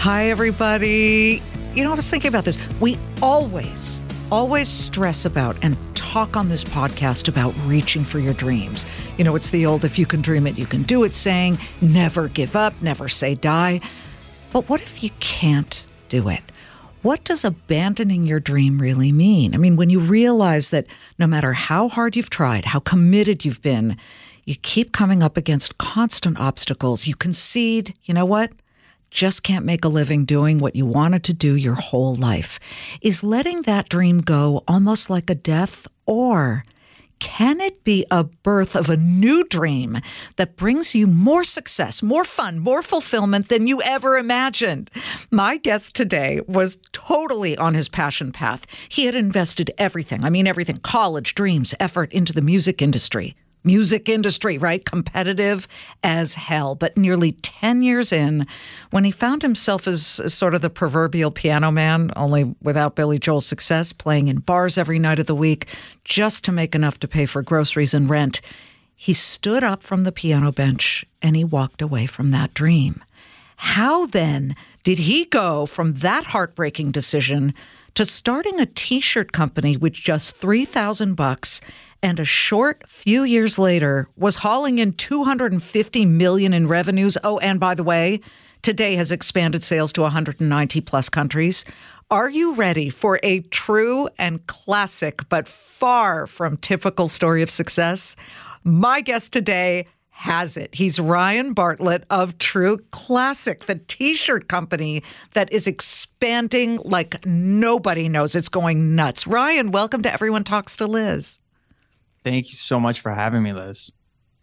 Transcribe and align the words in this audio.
Hi, 0.00 0.30
everybody. 0.30 1.42
You 1.74 1.84
know, 1.84 1.92
I 1.92 1.94
was 1.94 2.08
thinking 2.08 2.30
about 2.30 2.46
this. 2.46 2.56
We 2.80 2.96
always, 3.20 4.00
always 4.32 4.66
stress 4.66 5.26
about 5.26 5.58
and 5.60 5.76
talk 5.94 6.38
on 6.38 6.48
this 6.48 6.64
podcast 6.64 7.28
about 7.28 7.54
reaching 7.66 8.06
for 8.06 8.18
your 8.18 8.32
dreams. 8.32 8.86
You 9.18 9.24
know, 9.24 9.36
it's 9.36 9.50
the 9.50 9.66
old 9.66 9.84
if 9.84 9.98
you 9.98 10.06
can 10.06 10.22
dream 10.22 10.46
it, 10.46 10.56
you 10.56 10.64
can 10.64 10.84
do 10.84 11.04
it 11.04 11.14
saying, 11.14 11.58
never 11.82 12.28
give 12.28 12.56
up, 12.56 12.72
never 12.80 13.08
say 13.08 13.34
die. 13.34 13.82
But 14.54 14.70
what 14.70 14.80
if 14.80 15.04
you 15.04 15.10
can't 15.20 15.86
do 16.08 16.30
it? 16.30 16.44
What 17.02 17.22
does 17.22 17.44
abandoning 17.44 18.24
your 18.24 18.40
dream 18.40 18.80
really 18.80 19.12
mean? 19.12 19.52
I 19.54 19.58
mean, 19.58 19.76
when 19.76 19.90
you 19.90 20.00
realize 20.00 20.70
that 20.70 20.86
no 21.18 21.26
matter 21.26 21.52
how 21.52 21.90
hard 21.90 22.16
you've 22.16 22.30
tried, 22.30 22.64
how 22.64 22.80
committed 22.80 23.44
you've 23.44 23.60
been, 23.60 23.98
you 24.46 24.54
keep 24.62 24.92
coming 24.92 25.22
up 25.22 25.36
against 25.36 25.76
constant 25.76 26.40
obstacles, 26.40 27.06
you 27.06 27.14
concede, 27.14 27.94
you 28.04 28.14
know 28.14 28.24
what? 28.24 28.50
Just 29.10 29.42
can't 29.42 29.64
make 29.64 29.84
a 29.84 29.88
living 29.88 30.24
doing 30.24 30.58
what 30.58 30.76
you 30.76 30.86
wanted 30.86 31.24
to 31.24 31.34
do 31.34 31.54
your 31.54 31.74
whole 31.74 32.14
life. 32.14 32.60
Is 33.00 33.22
letting 33.22 33.62
that 33.62 33.88
dream 33.88 34.20
go 34.20 34.62
almost 34.68 35.10
like 35.10 35.28
a 35.28 35.34
death, 35.34 35.86
or 36.06 36.64
can 37.18 37.60
it 37.60 37.84
be 37.84 38.06
a 38.10 38.24
birth 38.24 38.74
of 38.74 38.88
a 38.88 38.96
new 38.96 39.44
dream 39.44 39.98
that 40.36 40.56
brings 40.56 40.94
you 40.94 41.06
more 41.06 41.44
success, 41.44 42.02
more 42.02 42.24
fun, 42.24 42.58
more 42.58 42.82
fulfillment 42.82 43.48
than 43.48 43.66
you 43.66 43.82
ever 43.82 44.16
imagined? 44.16 44.90
My 45.30 45.58
guest 45.58 45.94
today 45.94 46.40
was 46.48 46.78
totally 46.92 47.56
on 47.58 47.74
his 47.74 47.90
passion 47.90 48.32
path. 48.32 48.66
He 48.88 49.04
had 49.04 49.14
invested 49.14 49.70
everything 49.76 50.24
I 50.24 50.30
mean, 50.30 50.46
everything 50.46 50.78
college, 50.78 51.34
dreams, 51.34 51.74
effort 51.78 52.12
into 52.12 52.32
the 52.32 52.42
music 52.42 52.80
industry 52.80 53.36
music 53.64 54.08
industry, 54.08 54.58
right? 54.58 54.84
Competitive 54.84 55.68
as 56.02 56.34
hell. 56.34 56.74
But 56.74 56.96
nearly 56.96 57.32
10 57.32 57.82
years 57.82 58.12
in, 58.12 58.46
when 58.90 59.04
he 59.04 59.10
found 59.10 59.42
himself 59.42 59.86
as, 59.86 60.20
as, 60.24 60.34
sort 60.34 60.54
of 60.54 60.62
the 60.62 60.70
proverbial 60.70 61.30
piano 61.30 61.70
man, 61.70 62.10
only 62.16 62.54
without 62.62 62.96
Billy 62.96 63.18
Joel's 63.18 63.46
success, 63.46 63.92
playing 63.92 64.28
in 64.28 64.38
bars 64.38 64.78
every 64.78 64.98
night 64.98 65.18
of 65.18 65.26
the 65.26 65.34
week 65.34 65.66
just 66.04 66.44
to 66.44 66.52
make 66.52 66.74
enough 66.74 66.98
to 67.00 67.08
pay 67.08 67.26
for 67.26 67.42
groceries 67.42 67.94
and 67.94 68.08
rent, 68.08 68.40
he 68.96 69.12
stood 69.12 69.64
up 69.64 69.82
from 69.82 70.04
the 70.04 70.12
piano 70.12 70.52
bench 70.52 71.04
and 71.22 71.36
he 71.36 71.44
walked 71.44 71.82
away 71.82 72.06
from 72.06 72.30
that 72.30 72.54
dream. 72.54 73.02
How 73.56 74.06
then 74.06 74.56
did 74.84 75.00
he 75.00 75.26
go 75.26 75.66
from 75.66 75.94
that 75.94 76.24
heartbreaking 76.24 76.92
decision 76.92 77.52
to 77.94 78.04
starting 78.04 78.60
a 78.60 78.66
t-shirt 78.66 79.32
company 79.32 79.76
with 79.76 79.92
just 79.92 80.36
3000 80.36 81.14
bucks 81.14 81.60
and 82.02 82.18
a 82.18 82.24
short 82.24 82.88
few 82.88 83.24
years 83.24 83.58
later 83.58 84.08
was 84.16 84.36
hauling 84.36 84.78
in 84.78 84.92
250 84.92 86.06
million 86.06 86.52
in 86.54 86.66
revenues. 86.66 87.18
Oh, 87.22 87.38
and 87.38 87.60
by 87.60 87.74
the 87.74 87.84
way, 87.84 88.20
today 88.62 88.96
has 88.96 89.12
expanded 89.12 89.62
sales 89.62 89.92
to 89.94 90.02
190 90.02 90.80
plus 90.80 91.08
countries. 91.08 91.64
Are 92.10 92.30
you 92.30 92.54
ready 92.54 92.90
for 92.90 93.20
a 93.22 93.40
true 93.40 94.08
and 94.18 94.44
classic, 94.46 95.28
but 95.28 95.46
far 95.46 96.26
from 96.26 96.56
typical 96.56 97.06
story 97.06 97.42
of 97.42 97.50
success? 97.50 98.16
My 98.64 99.00
guest 99.00 99.32
today 99.32 99.86
has 100.20 100.58
it. 100.58 100.74
He's 100.74 101.00
Ryan 101.00 101.54
Bartlett 101.54 102.04
of 102.10 102.36
True 102.36 102.78
Classic, 102.90 103.64
the 103.64 103.76
t 103.76 104.12
shirt 104.12 104.48
company 104.48 105.02
that 105.32 105.50
is 105.50 105.66
expanding 105.66 106.78
like 106.84 107.24
nobody 107.24 108.06
knows. 108.06 108.36
It's 108.36 108.50
going 108.50 108.94
nuts. 108.94 109.26
Ryan, 109.26 109.70
welcome 109.70 110.02
to 110.02 110.12
Everyone 110.12 110.44
Talks 110.44 110.76
to 110.76 110.86
Liz. 110.86 111.40
Thank 112.22 112.48
you 112.48 112.56
so 112.56 112.78
much 112.78 113.00
for 113.00 113.12
having 113.12 113.42
me, 113.42 113.54
Liz. 113.54 113.92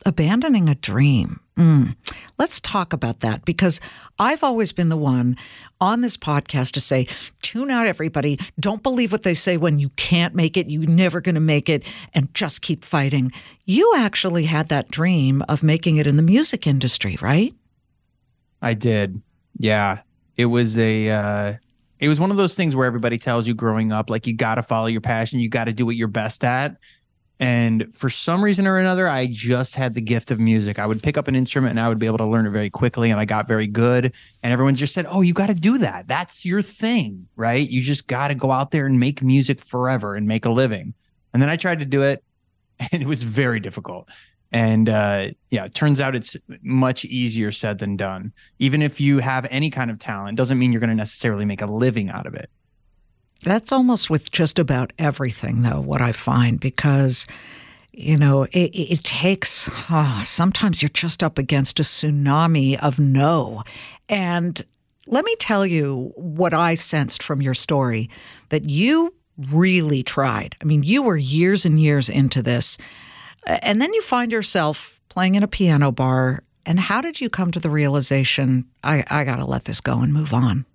Abandoning 0.04 0.68
a 0.68 0.74
dream. 0.74 1.42
Mm. 1.58 1.96
Let's 2.38 2.62
talk 2.62 2.94
about 2.94 3.22
that 3.22 3.44
because 3.44 3.82
I've 4.20 4.44
always 4.44 4.72
been 4.72 4.90
the 4.90 4.98
one 4.98 5.38
on 5.82 6.02
this 6.02 6.16
podcast 6.16 6.72
to 6.74 6.80
say, 6.80 7.08
tune 7.42 7.72
out 7.72 7.88
everybody. 7.88 8.40
Don't 8.60 8.84
believe 8.84 9.12
what 9.12 9.24
they 9.24 9.34
say 9.34 9.58
when 9.58 9.80
you 9.80 9.90
can't 9.90 10.36
make 10.36 10.56
it. 10.56 10.70
You're 10.70 10.88
never 10.88 11.20
going 11.20 11.36
to 11.36 11.42
make 11.42 11.68
it 11.68 11.84
and 12.14 12.32
just 12.36 12.62
keep 12.62 12.86
fighting. 12.86 13.32
You 13.66 13.92
actually 13.98 14.46
had 14.46 14.70
that 14.70 14.92
dream 14.92 15.44
of 15.50 15.64
making 15.64 15.98
it 15.98 16.06
in 16.06 16.16
the 16.16 16.24
music 16.24 16.68
industry, 16.68 17.18
right? 17.22 17.54
I 18.62 18.76
did. 18.76 19.22
Yeah. 19.58 20.02
It 20.36 20.46
was 20.46 20.78
a, 20.78 21.10
uh, 21.10 21.54
it 22.00 22.08
was 22.08 22.20
one 22.20 22.30
of 22.30 22.38
those 22.38 22.56
things 22.56 22.76
where 22.76 22.86
everybody 22.86 23.18
tells 23.18 23.48
you 23.48 23.56
growing 23.56 23.92
up, 23.92 24.12
like 24.12 24.28
you 24.28 24.36
got 24.36 24.56
to 24.56 24.64
follow 24.64 24.86
your 24.86 25.02
passion, 25.02 25.40
you 25.40 25.50
got 25.50 25.64
to 25.64 25.74
do 25.74 25.88
what 25.88 25.96
you're 25.96 26.08
best 26.08 26.44
at. 26.44 26.78
And 27.40 27.94
for 27.94 28.10
some 28.10 28.44
reason 28.44 28.66
or 28.66 28.78
another, 28.78 29.08
I 29.08 29.28
just 29.28 29.76
had 29.76 29.94
the 29.94 30.02
gift 30.02 30.32
of 30.32 30.40
music. 30.40 30.80
I 30.80 30.88
would 30.88 31.04
pick 31.04 31.18
up 31.18 31.28
an 31.28 31.36
instrument 31.36 31.72
and 31.72 31.80
I 31.80 31.88
would 31.88 32.00
be 32.00 32.08
able 32.08 32.18
to 32.18 32.26
learn 32.26 32.48
it 32.48 32.50
very 32.50 32.72
quickly. 32.72 33.12
And 33.12 33.20
I 33.20 33.26
got 33.26 33.48
very 33.48 33.68
good. 33.68 34.12
And 34.42 34.52
everyone 34.52 34.76
just 34.76 34.94
said, 34.94 35.06
Oh, 35.08 35.22
you 35.22 35.34
got 35.34 35.48
to 35.48 35.54
do 35.54 35.78
that. 35.78 36.08
That's 36.08 36.46
your 36.46 36.64
thing, 36.64 37.28
right? 37.36 37.68
You 37.70 37.82
just 37.82 38.08
got 38.08 38.30
to 38.30 38.36
go 38.36 38.52
out 38.52 38.72
there 38.72 38.88
and 38.88 39.00
make 39.00 39.22
music 39.22 39.62
forever 39.62 40.16
and 40.16 40.28
make 40.28 40.46
a 40.46 40.50
living. 40.50 40.96
And 41.34 41.42
then 41.42 41.50
I 41.50 41.58
tried 41.58 41.80
to 41.80 41.86
do 41.86 42.02
it 42.02 42.24
and 42.92 43.02
it 43.02 43.08
was 43.08 43.22
very 43.22 43.60
difficult. 43.60 44.10
And 44.52 44.90
uh, 44.90 45.28
yeah, 45.50 45.66
it 45.66 45.76
turns 45.76 46.00
out 46.00 46.16
it's 46.16 46.38
much 46.64 47.06
easier 47.06 47.52
said 47.52 47.80
than 47.80 47.98
done. 47.98 48.32
Even 48.60 48.82
if 48.82 49.02
you 49.02 49.20
have 49.20 49.46
any 49.52 49.70
kind 49.70 49.92
of 49.92 50.00
talent, 50.00 50.38
doesn't 50.38 50.58
mean 50.58 50.72
you're 50.72 50.80
going 50.80 50.90
to 50.90 50.96
necessarily 50.96 51.46
make 51.46 51.62
a 51.62 51.66
living 51.66 52.10
out 52.10 52.26
of 52.26 52.34
it. 52.34 52.50
That's 53.44 53.72
almost 53.72 54.10
with 54.10 54.32
just 54.32 54.60
about 54.60 54.94
everything, 54.98 55.62
though, 55.62 55.80
what 55.80 56.02
I 56.02 56.12
find, 56.12 56.60
because, 56.60 57.28
you 57.94 58.18
know, 58.18 58.44
it, 58.44 58.72
it 58.76 59.04
takes, 59.04 59.70
oh, 59.90 60.24
sometimes 60.26 60.82
you're 60.82 60.90
just 60.90 61.24
up 61.24 61.38
against 61.38 61.80
a 61.80 61.84
tsunami 61.84 62.78
of 62.80 63.00
no. 63.00 63.64
And 64.10 64.64
let 65.06 65.24
me 65.24 65.36
tell 65.40 65.66
you 65.66 66.12
what 66.16 66.54
I 66.54 66.74
sensed 66.74 67.24
from 67.24 67.42
your 67.42 67.54
story 67.54 68.10
that 68.50 68.70
you 68.70 69.14
really 69.52 70.04
tried. 70.04 70.56
I 70.62 70.66
mean, 70.66 70.84
you 70.84 71.04
were 71.04 71.16
years 71.16 71.66
and 71.66 71.80
years 71.80 72.10
into 72.10 72.42
this. 72.42 72.78
And 73.46 73.82
then 73.82 73.94
you 73.94 74.02
find 74.02 74.32
yourself 74.32 75.00
playing 75.10 75.36
in 75.36 75.44
a 75.44 75.48
piano 75.48 75.92
bar. 75.92 76.44
And 76.66 76.80
how 76.80 77.02
did 77.02 77.22
you 77.22 77.30
come 77.30 77.52
to 77.52 77.60
the 77.60 77.70
realization, 77.70 78.66
I, 78.84 79.06
I 79.10 79.24
got 79.24 79.38
to 79.38 79.46
let 79.46 79.66
this 79.66 79.80
go 79.80 80.00
and 80.00 80.12
move 80.12 80.34
on? 80.34 80.66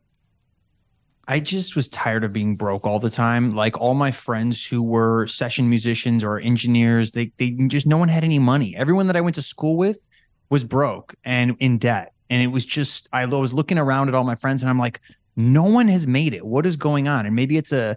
I 1.29 1.41
just 1.41 1.77
was 1.77 1.89
tired 1.89 2.25
of 2.25 2.33
being 2.33 2.57
broke 2.57 2.87
all 2.87 2.99
the 2.99 3.11
time. 3.11 3.55
Like 3.55 3.79
all 3.81 3.95
my 3.95 4.11
friends 4.11 4.67
who 4.67 4.83
were 4.83 5.27
session 5.27 5.69
musicians 5.69 6.25
or 6.25 6.39
engineers, 6.39 7.13
they 7.13 7.33
they 7.37 7.51
just 7.51 7.87
no 7.87 7.97
one 7.97 8.09
had 8.09 8.25
any 8.25 8.39
money. 8.39 8.77
Everyone 8.77 9.07
that 9.07 9.17
I 9.17 9.21
went 9.21 9.37
to 9.37 9.43
school 9.43 9.77
with 9.77 10.07
was 10.51 10.65
broke 10.65 11.15
and 11.25 11.57
in 11.61 11.79
debt. 11.79 12.13
And 12.29 12.43
it 12.43 12.49
was 12.49 12.67
just 12.67 13.09
I 13.13 13.25
was 13.27 13.53
looking 13.53 13.79
around 13.79 14.09
at 14.09 14.15
all 14.15 14.25
my 14.25 14.35
friends 14.35 14.63
and 14.63 14.71
I'm 14.71 14.79
like, 14.79 15.01
no 15.37 15.65
one 15.65 15.89
has 15.89 16.07
made 16.07 16.35
it. 16.35 16.45
What 16.45 16.67
is 16.67 16.77
going 16.77 17.09
on? 17.09 17.27
And 17.27 17.37
maybe 17.37 17.57
it's 17.57 17.73
a 17.73 17.97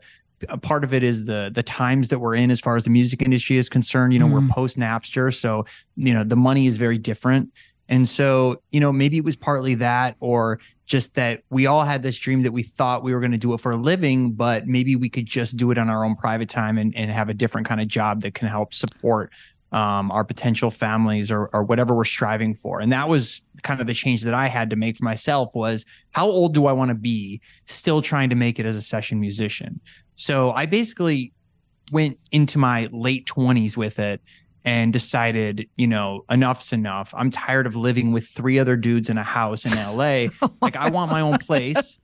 a 0.50 0.58
part 0.58 0.84
of 0.84 0.94
it 0.94 1.02
is 1.02 1.26
the 1.26 1.50
the 1.54 1.64
times 1.64 2.10
that 2.10 2.20
we're 2.20 2.36
in 2.36 2.52
as 2.52 2.60
far 2.60 2.76
as 2.76 2.84
the 2.84 2.90
music 2.90 3.22
industry 3.22 3.58
is 3.58 3.70
concerned. 3.70 4.14
You 4.14 4.20
know, 4.20 4.28
mm. 4.28 4.34
we're 4.34 4.54
post 4.54 4.78
Napster, 4.78 5.34
so 5.34 5.66
you 5.96 6.14
know 6.14 6.24
the 6.24 6.36
money 6.36 6.68
is 6.68 6.78
very 6.78 6.98
different. 6.98 7.52
And 7.88 8.08
so, 8.08 8.62
you 8.72 8.80
know, 8.80 8.92
maybe 8.92 9.18
it 9.18 9.24
was 9.24 9.36
partly 9.36 9.76
that, 9.76 10.16
or 10.20 10.60
just 10.86 11.16
that 11.16 11.44
we 11.50 11.68
all 11.68 11.84
had 11.84 12.02
this 12.02 12.18
dream 12.18 12.42
that 12.44 12.52
we 12.52 12.64
thought 12.64 13.04
we 13.04 13.14
were 13.14 13.20
going 13.20 13.32
to 13.32 13.38
do 13.38 13.54
it 13.54 13.60
for 13.60 13.72
a 13.72 13.78
living, 13.78 14.32
but 14.32 14.68
maybe 14.68 14.96
we 14.96 15.10
could 15.10 15.26
just 15.26 15.58
do 15.58 15.72
it 15.72 15.78
on 15.78 15.90
our 15.90 16.04
own 16.04 16.16
private 16.16 16.50
time 16.50 16.78
and, 16.78 16.96
and 16.96 17.12
have 17.12 17.30
a 17.30 17.34
different 17.34 17.68
kind 17.68 17.82
of 17.82 17.88
job 17.88 18.22
that 18.22 18.34
can 18.34 18.48
help 18.48 18.74
support 18.74 19.32
um, 19.72 20.10
our 20.12 20.24
potential 20.24 20.72
families 20.72 21.32
or, 21.32 21.50
or 21.52 21.64
whatever 21.64 21.94
we're 21.96 22.06
striving 22.06 22.54
for. 22.56 22.80
And 22.80 22.92
that 22.92 23.10
was 23.10 23.42
kind 23.64 23.82
of 23.82 23.88
the 23.88 23.94
change 23.94 24.22
that 24.22 24.34
I 24.34 24.48
had 24.48 24.70
to 24.70 24.76
make 24.76 24.98
for 24.98 25.04
myself 25.04 25.54
was 25.54 25.86
how 26.12 26.28
old 26.28 26.54
do 26.54 26.66
I 26.68 26.72
want 26.72 26.90
to 26.90 26.96
be 26.96 27.42
still 27.66 28.02
trying 28.02 28.30
to 28.30 28.36
make 28.36 28.60
it 28.60 28.66
as 28.66 28.78
a 28.78 28.82
session 28.82 29.20
musician? 29.20 29.80
So 30.16 30.52
I 30.52 30.66
basically 30.66 31.34
went 31.92 32.18
into 32.32 32.58
my 32.58 32.88
late 32.92 33.28
20s 33.28 33.76
with 33.76 34.00
it 34.00 34.22
and 34.66 34.92
decided, 34.92 35.70
you 35.78 35.86
know, 35.86 36.26
enough's 36.28 36.74
enough. 36.74 37.14
I'm 37.16 37.30
tired 37.30 37.68
of 37.68 37.76
living 37.76 38.12
with 38.12 38.26
three 38.26 38.58
other 38.58 38.76
dudes 38.76 39.12
in 39.12 39.18
a 39.20 39.24
house 39.24 39.64
in 39.64 39.74
LA. 39.74 40.30
like 40.62 40.76
I 40.76 40.90
want 40.90 41.12
my 41.12 41.22
own 41.22 41.38
place. 41.38 42.00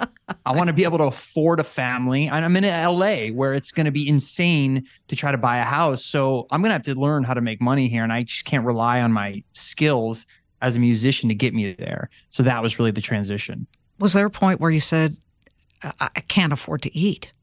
I 0.46 0.56
want 0.56 0.68
to 0.68 0.74
be 0.74 0.84
able 0.84 1.00
to 1.00 1.06
afford 1.06 1.60
a 1.60 1.64
family. 1.64 2.28
And 2.28 2.46
I'm 2.46 2.56
in 2.56 2.64
LA 2.64 3.36
where 3.36 3.56
it's 3.56 3.72
going 3.72 3.88
to 3.88 3.92
be 3.92 4.08
insane 4.08 4.86
to 5.08 5.16
try 5.16 5.32
to 5.32 5.40
buy 5.40 5.58
a 5.58 5.64
house. 5.64 6.06
So 6.06 6.46
I'm 6.52 6.62
going 6.62 6.70
to 6.70 6.74
have 6.74 6.84
to 6.84 6.94
learn 6.94 7.24
how 7.24 7.34
to 7.34 7.42
make 7.42 7.60
money 7.62 7.88
here 7.88 8.04
and 8.04 8.14
I 8.14 8.24
just 8.24 8.46
can't 8.46 8.66
rely 8.66 9.02
on 9.02 9.12
my 9.12 9.44
skills 9.54 10.28
as 10.62 10.78
a 10.78 10.80
musician 10.80 11.30
to 11.30 11.36
get 11.36 11.56
me 11.56 11.74
there. 11.74 12.12
So 12.30 12.44
that 12.44 12.62
was 12.62 12.78
really 12.78 12.92
the 12.92 13.02
transition. 13.02 13.66
Was 13.98 14.14
there 14.14 14.28
a 14.28 14.32
point 14.32 14.60
where 14.60 14.70
you 14.70 14.80
said 14.80 15.18
I, 15.82 16.10
I 16.16 16.22
can't 16.22 16.54
afford 16.54 16.84
to 16.84 16.96
eat? 16.96 17.34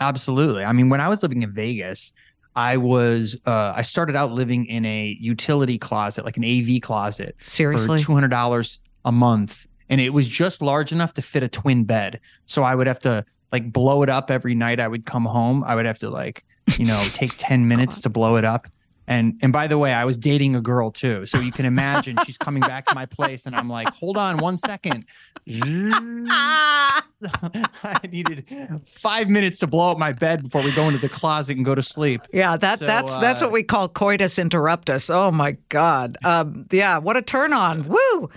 Absolutely. 0.00 0.64
I 0.64 0.72
mean, 0.72 0.88
when 0.88 1.00
I 1.00 1.08
was 1.08 1.22
living 1.22 1.42
in 1.42 1.50
Vegas, 1.50 2.14
I 2.54 2.76
was 2.76 3.38
uh, 3.46 3.72
I 3.74 3.82
started 3.82 4.16
out 4.16 4.32
living 4.32 4.66
in 4.66 4.84
a 4.84 5.16
utility 5.20 5.78
closet, 5.78 6.24
like 6.24 6.36
an 6.36 6.44
AV 6.44 6.80
closet, 6.82 7.34
seriously, 7.42 7.98
for 7.98 8.04
two 8.04 8.12
hundred 8.12 8.30
dollars 8.30 8.80
a 9.04 9.12
month, 9.12 9.66
and 9.88 10.00
it 10.00 10.10
was 10.10 10.28
just 10.28 10.62
large 10.62 10.92
enough 10.92 11.14
to 11.14 11.22
fit 11.22 11.42
a 11.42 11.48
twin 11.48 11.84
bed. 11.84 12.20
So 12.46 12.62
I 12.62 12.74
would 12.74 12.86
have 12.86 12.98
to 13.00 13.24
like 13.52 13.72
blow 13.72 14.02
it 14.02 14.08
up 14.08 14.30
every 14.30 14.54
night. 14.54 14.80
I 14.80 14.88
would 14.88 15.06
come 15.06 15.24
home. 15.24 15.64
I 15.64 15.74
would 15.74 15.86
have 15.86 15.98
to 16.00 16.10
like 16.10 16.44
you 16.78 16.86
know 16.86 17.02
take 17.12 17.32
ten 17.38 17.68
minutes 17.72 18.00
to 18.02 18.10
blow 18.10 18.36
it 18.36 18.44
up. 18.44 18.68
And 19.12 19.38
and 19.42 19.52
by 19.52 19.66
the 19.66 19.76
way, 19.76 19.92
I 19.92 20.06
was 20.06 20.16
dating 20.16 20.56
a 20.56 20.60
girl 20.60 20.90
too. 20.90 21.26
So 21.26 21.38
you 21.38 21.52
can 21.52 21.66
imagine 21.66 22.16
she's 22.24 22.38
coming 22.38 22.62
back 22.62 22.86
to 22.86 22.94
my 22.94 23.04
place 23.04 23.44
and 23.44 23.54
I'm 23.54 23.68
like, 23.68 23.94
hold 23.94 24.16
on 24.16 24.38
one 24.38 24.56
second. 24.56 25.04
I 25.46 27.02
needed 28.10 28.46
five 28.86 29.28
minutes 29.28 29.58
to 29.58 29.66
blow 29.66 29.90
up 29.90 29.98
my 29.98 30.12
bed 30.12 30.44
before 30.44 30.62
we 30.62 30.72
go 30.72 30.86
into 30.86 30.98
the 30.98 31.10
closet 31.10 31.56
and 31.56 31.64
go 31.66 31.74
to 31.74 31.82
sleep. 31.82 32.22
Yeah, 32.32 32.56
that 32.56 32.78
so, 32.78 32.86
that's 32.86 33.14
uh, 33.14 33.20
that's 33.20 33.42
what 33.42 33.52
we 33.52 33.62
call 33.62 33.88
coitus 33.88 34.38
interruptus. 34.38 35.14
Oh 35.14 35.30
my 35.30 35.58
God. 35.68 36.16
Um, 36.24 36.66
yeah, 36.70 36.98
what 36.98 37.18
a 37.18 37.22
turn 37.22 37.52
on. 37.52 37.88
Woo. 37.88 38.30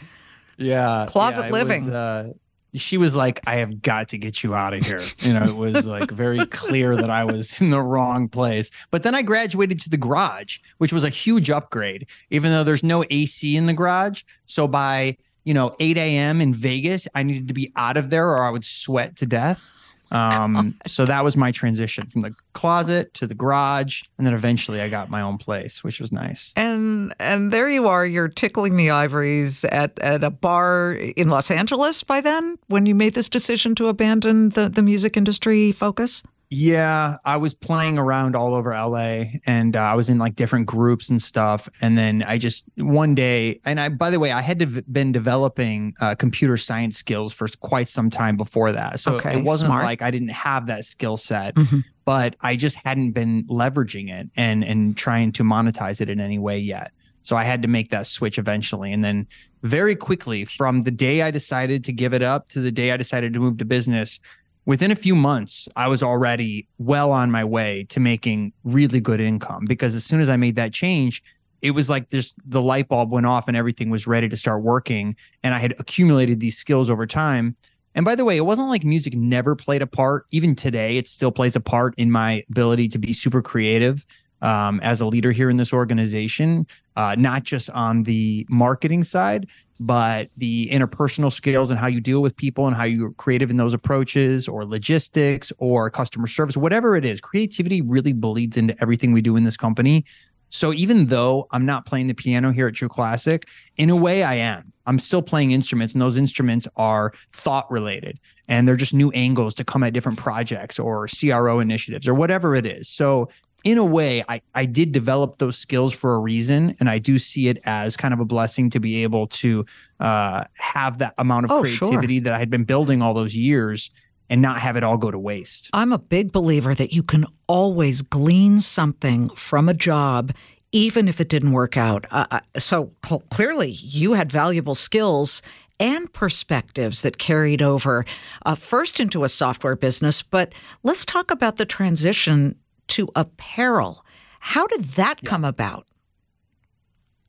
Yeah. 0.58 1.06
Closet 1.08 1.46
yeah, 1.46 1.52
living. 1.52 1.86
Was, 1.86 1.94
uh, 1.94 2.34
she 2.76 2.98
was 2.98 3.16
like, 3.16 3.40
I 3.48 3.56
have 3.56 3.82
got 3.82 4.10
to 4.10 4.18
get 4.18 4.44
you 4.44 4.56
out 4.56 4.74
of 4.74 4.86
here. 4.86 5.02
You 5.20 5.34
know, 5.34 5.44
it 5.44 5.56
was 5.56 5.86
like 5.86 6.12
very 6.12 6.46
clear 6.48 6.96
that 6.96 7.10
I 7.10 7.24
was 7.24 7.60
in 7.62 7.70
the 7.70 7.82
wrong 7.82 8.28
place. 8.28 8.72
But 8.92 9.04
then 9.04 9.16
I 9.16 9.22
graduated 9.22 9.80
to 9.82 9.90
the 9.90 9.98
garage, 9.98 10.60
which 10.78 10.94
was 10.94 11.04
a 11.04 11.10
huge 11.10 11.50
upgrade, 11.50 12.08
even 12.30 12.52
though 12.52 12.64
there's 12.64 12.84
no 12.84 13.04
AC 13.10 13.56
in 13.56 13.66
the 13.66 13.74
garage. 13.74 14.24
So 14.46 14.68
by, 14.68 15.18
you 15.44 15.54
know, 15.54 15.76
8 15.80 15.98
a.m. 15.98 16.42
in 16.42 16.54
Vegas, 16.54 17.08
I 17.16 17.24
needed 17.24 17.48
to 17.48 17.54
be 17.54 17.72
out 17.76 17.98
of 17.98 18.10
there 18.10 18.30
or 18.30 18.44
I 18.44 18.50
would 18.50 18.66
sweat 18.66 19.16
to 19.18 19.26
death. 19.26 19.72
Um, 20.12 20.76
so 20.88 21.06
that 21.06 21.24
was 21.24 21.36
my 21.36 21.52
transition 21.52 22.08
from 22.08 22.22
the 22.22 22.34
closet 22.54 23.14
to 23.16 23.28
the 23.28 23.36
garage, 23.36 24.04
and 24.18 24.26
then 24.26 24.34
eventually 24.34 24.82
I 24.82 24.90
got 24.90 25.10
my 25.10 25.22
own 25.22 25.38
place, 25.38 25.84
which 25.84 26.00
was 26.00 26.12
nice. 26.12 26.54
And 26.56 27.14
and 27.20 27.52
there 27.52 27.70
you 27.70 27.88
are, 27.88 28.06
you're 28.06 28.28
tickling 28.28 28.78
the 28.78 28.92
ivories 28.92 29.64
at, 29.66 29.98
at 30.00 30.24
a 30.24 30.30
bar 30.30 30.94
in 30.94 31.30
Los 31.30 31.52
Angeles 31.52 32.04
by 32.04 32.22
then 32.22 32.58
when 32.68 32.86
you 32.86 32.96
made 32.96 33.14
this 33.14 33.30
decision 33.30 33.76
to 33.76 33.88
abandon 33.88 34.50
the, 34.50 34.70
the 34.70 34.82
music 34.82 35.18
industry 35.18 35.72
focus? 35.72 36.24
Yeah, 36.50 37.18
I 37.26 37.38
was 37.38 37.54
playing 37.54 37.98
around 37.98 38.36
all 38.36 38.54
over 38.54 38.72
LA 38.72 39.26
and 39.46 39.76
uh, 39.76 39.82
I 39.82 39.96
was 39.96 40.10
in 40.10 40.20
like 40.20 40.36
different 40.36 40.68
groups 40.68 41.10
and 41.10 41.22
stuff. 41.22 41.68
And 41.82 41.98
then 41.98 42.24
I 42.24 42.38
just 42.38 42.66
one 42.78 43.16
day, 43.16 43.60
and 43.66 43.80
I, 43.80 43.90
by 43.90 44.10
the 44.10 44.20
way, 44.20 44.32
I 44.32 44.42
had 44.42 44.60
to 44.60 44.68
been 44.68 45.12
developing 45.12 45.96
uh, 46.02 46.16
computer 46.16 46.58
science 46.58 46.98
skills 46.98 47.34
for 47.34 47.48
quite 47.62 47.90
some 47.90 48.10
time 48.10 48.38
before 48.38 48.72
that. 48.72 49.00
So 49.00 49.16
okay, 49.16 49.40
it 49.40 49.44
wasn't 49.44 49.70
smart. 49.70 49.86
like 49.86 50.02
I 50.02 50.12
didn't 50.12 50.30
have 50.30 50.68
that 50.68 50.86
skill 50.86 51.18
set, 51.18 51.56
mm-hmm. 51.56 51.80
but 52.06 52.36
I 52.42 52.56
just 52.56 52.78
hadn't 52.78 53.12
been 53.12 53.46
leveraging 53.46 54.12
it 54.12 54.30
and, 54.38 54.64
and 54.64 54.96
trying 54.96 55.32
to 55.34 55.44
monetize 55.44 56.00
it 56.00 56.10
in 56.10 56.20
any 56.20 56.38
way 56.38 56.60
yet. 56.60 56.92
So 57.24 57.36
I 57.36 57.44
had 57.44 57.64
to 57.64 57.68
make 57.68 57.90
that 57.90 58.06
switch 58.06 58.38
eventually. 58.38 58.94
And 58.94 59.04
then 59.04 59.28
very 59.64 59.96
quickly, 59.96 60.46
from 60.46 60.84
the 60.84 60.92
day 60.92 61.24
I 61.24 61.32
decided 61.32 61.84
to 61.86 61.92
give 61.92 62.14
it 62.14 62.22
up 62.22 62.50
to 62.50 62.60
the 62.60 62.72
day 62.72 62.92
I 62.92 62.98
decided 62.98 63.34
to 63.34 63.40
move 63.40 63.58
to 63.58 63.66
business, 63.66 64.20
within 64.66 64.92
a 64.92 64.96
few 64.96 65.16
months, 65.16 65.68
I 65.76 65.88
was 65.88 66.04
already 66.04 66.68
well 66.78 67.12
on 67.12 67.32
my 67.32 67.44
way 67.44 67.86
to 67.90 68.00
making 68.00 68.54
really 68.64 69.00
good 69.00 69.20
income 69.20 69.66
because 69.66 69.96
as 69.96 70.04
soon 70.04 70.20
as 70.20 70.30
I 70.30 70.38
made 70.38 70.56
that 70.56 70.74
change, 70.74 71.24
it 71.62 71.72
was 71.72 71.90
like 71.90 72.10
just 72.10 72.36
the 72.46 72.62
light 72.62 72.88
bulb 72.88 73.12
went 73.12 73.26
off 73.26 73.48
and 73.48 73.56
everything 73.56 73.90
was 73.90 74.06
ready 74.06 74.30
to 74.30 74.38
start 74.38 74.62
working. 74.62 75.16
And 75.44 75.54
I 75.54 75.60
had 75.60 75.74
accumulated 75.80 76.40
these 76.40 76.58
skills 76.58 76.90
over 76.90 77.08
time. 77.08 77.56
And 77.96 78.04
by 78.04 78.16
the 78.16 78.26
way, 78.26 78.36
it 78.38 78.42
wasn't 78.42 78.68
like 78.68 78.84
music 78.84 79.14
never 79.14 79.56
played 79.56 79.82
a 79.82 79.88
part. 79.88 80.26
Even 80.32 80.54
today, 80.54 80.98
it 80.98 81.08
still 81.08 81.32
plays 81.32 81.56
a 81.56 81.62
part 81.62 81.94
in 81.98 82.12
my 82.12 82.44
ability 82.50 82.90
to 82.90 82.98
be 82.98 83.14
super 83.14 83.42
creative 83.42 84.06
um, 84.42 84.80
as 84.82 85.02
a 85.02 85.06
leader 85.06 85.32
here 85.32 85.50
in 85.50 85.58
this 85.58 85.74
organization, 85.74 86.68
uh, 86.96 87.16
not 87.18 87.44
just 87.44 87.70
on 87.72 88.04
the 88.04 88.46
marketing 88.50 89.04
side, 89.04 89.48
but 89.80 90.30
the 90.38 90.70
interpersonal 90.72 91.32
skills 91.32 91.70
and 91.70 91.80
how 91.80 91.88
you 91.88 92.00
deal 92.00 92.22
with 92.22 92.36
people 92.36 92.68
and 92.68 92.76
how 92.76 92.84
you're 92.84 93.12
creative 93.14 93.50
in 93.50 93.58
those 93.58 93.74
approaches 93.74 94.48
or 94.48 94.66
logistics 94.66 95.52
or 95.58 95.90
customer 95.90 96.28
service, 96.28 96.56
whatever 96.56 96.96
it 96.96 97.04
is, 97.04 97.20
creativity 97.20 97.82
really 97.82 98.14
bleeds 98.14 98.56
into 98.56 98.76
everything 98.82 99.12
we 99.12 99.22
do 99.22 99.36
in 99.36 99.44
this 99.44 99.58
company. 99.58 100.06
So 100.50 100.74
even 100.74 101.08
though 101.08 101.48
I'm 101.52 101.66
not 101.66 101.86
playing 101.86 102.08
the 102.08 102.14
piano 102.14 102.52
here 102.52 102.68
at 102.68 102.76
True 102.76 102.88
Classic, 102.88 103.46
in 103.78 103.90
a 103.90 103.96
way 103.96 104.24
I 104.24 104.36
am. 104.36 104.72
I'm 104.88 105.00
still 105.00 105.24
playing 105.24 105.50
instruments, 105.50 105.94
and 105.94 106.02
those 106.02 106.16
instruments 106.16 106.68
are 106.76 107.12
thought 107.34 107.70
related 107.72 108.20
and 108.48 108.68
they're 108.68 108.76
just 108.76 108.94
new 108.94 109.12
angles 109.12 109.56
to 109.56 109.64
come 109.64 109.84
at 109.84 109.94
different 109.94 110.18
projects 110.18 110.80
or 110.80 111.08
CRO 111.08 111.60
initiatives 111.60 112.08
or 112.08 112.14
whatever 112.14 112.56
it 112.56 112.66
is. 112.66 112.88
So 112.88 113.30
in 113.66 113.80
a 113.80 113.84
way, 113.84 114.24
I, 114.30 114.42
I 114.54 114.66
did 114.66 114.92
develop 114.92 115.40
those 115.40 115.58
skills 115.58 115.92
for 115.92 116.14
a 116.14 116.20
reason. 116.20 116.76
And 116.80 116.88
I 116.88 117.00
do 117.00 117.18
see 117.18 117.50
it 117.50 117.58
as 117.66 117.98
kind 117.98 118.14
of 118.14 118.20
a 118.20 118.26
blessing 118.26 118.70
to 118.70 118.80
be 118.80 119.02
able 119.02 119.28
to 119.28 119.66
uh, 120.00 120.46
have 120.54 121.00
that 121.00 121.16
amount 121.18 121.46
of 121.46 121.52
oh, 121.52 121.62
creativity 121.62 122.18
sure. 122.18 122.24
that 122.26 122.34
I 122.34 122.40
had 122.40 122.52
been 122.52 122.64
building 122.64 123.02
all 123.02 123.16
those 123.16 123.36
years 123.36 123.90
and 124.30 124.42
not 124.42 124.60
have 124.60 124.78
it 124.78 124.84
all 124.84 124.98
go 124.98 125.10
to 125.10 125.20
waste. 125.20 125.72
I'm 125.74 125.92
a 125.92 125.98
big 125.98 126.32
believer 126.32 126.76
that 126.76 126.94
you 126.94 127.02
can 127.02 127.26
always 127.48 128.04
glean 128.04 128.60
something 128.60 129.30
from 129.30 129.68
a 129.68 129.74
job, 129.74 130.32
even 130.72 131.08
if 131.08 131.20
it 131.20 131.28
didn't 131.28 131.52
work 131.52 131.76
out. 131.76 132.06
Uh, 132.12 132.26
uh 132.32 132.40
so 132.58 132.92
cl- 133.04 133.24
clearly, 133.32 133.72
you 133.72 134.14
had 134.14 134.32
valuable 134.32 134.76
skills 134.76 135.42
and 135.80 136.12
perspectives 136.14 137.02
that 137.02 137.18
carried 137.18 137.62
over 137.62 138.06
uh, 138.46 138.56
first 138.56 139.00
into 139.00 139.24
a 139.24 139.30
software 139.30 139.76
business. 139.76 140.22
But 140.22 140.54
let's 140.84 141.04
talk 141.04 141.32
about 141.32 141.58
the 141.58 141.66
transition 141.66 142.56
to 142.88 143.10
apparel. 143.16 144.04
How 144.40 144.68
did 144.68 144.84
that 144.84 145.20
yeah. 145.22 145.30
come 145.30 145.46
about? 145.46 145.88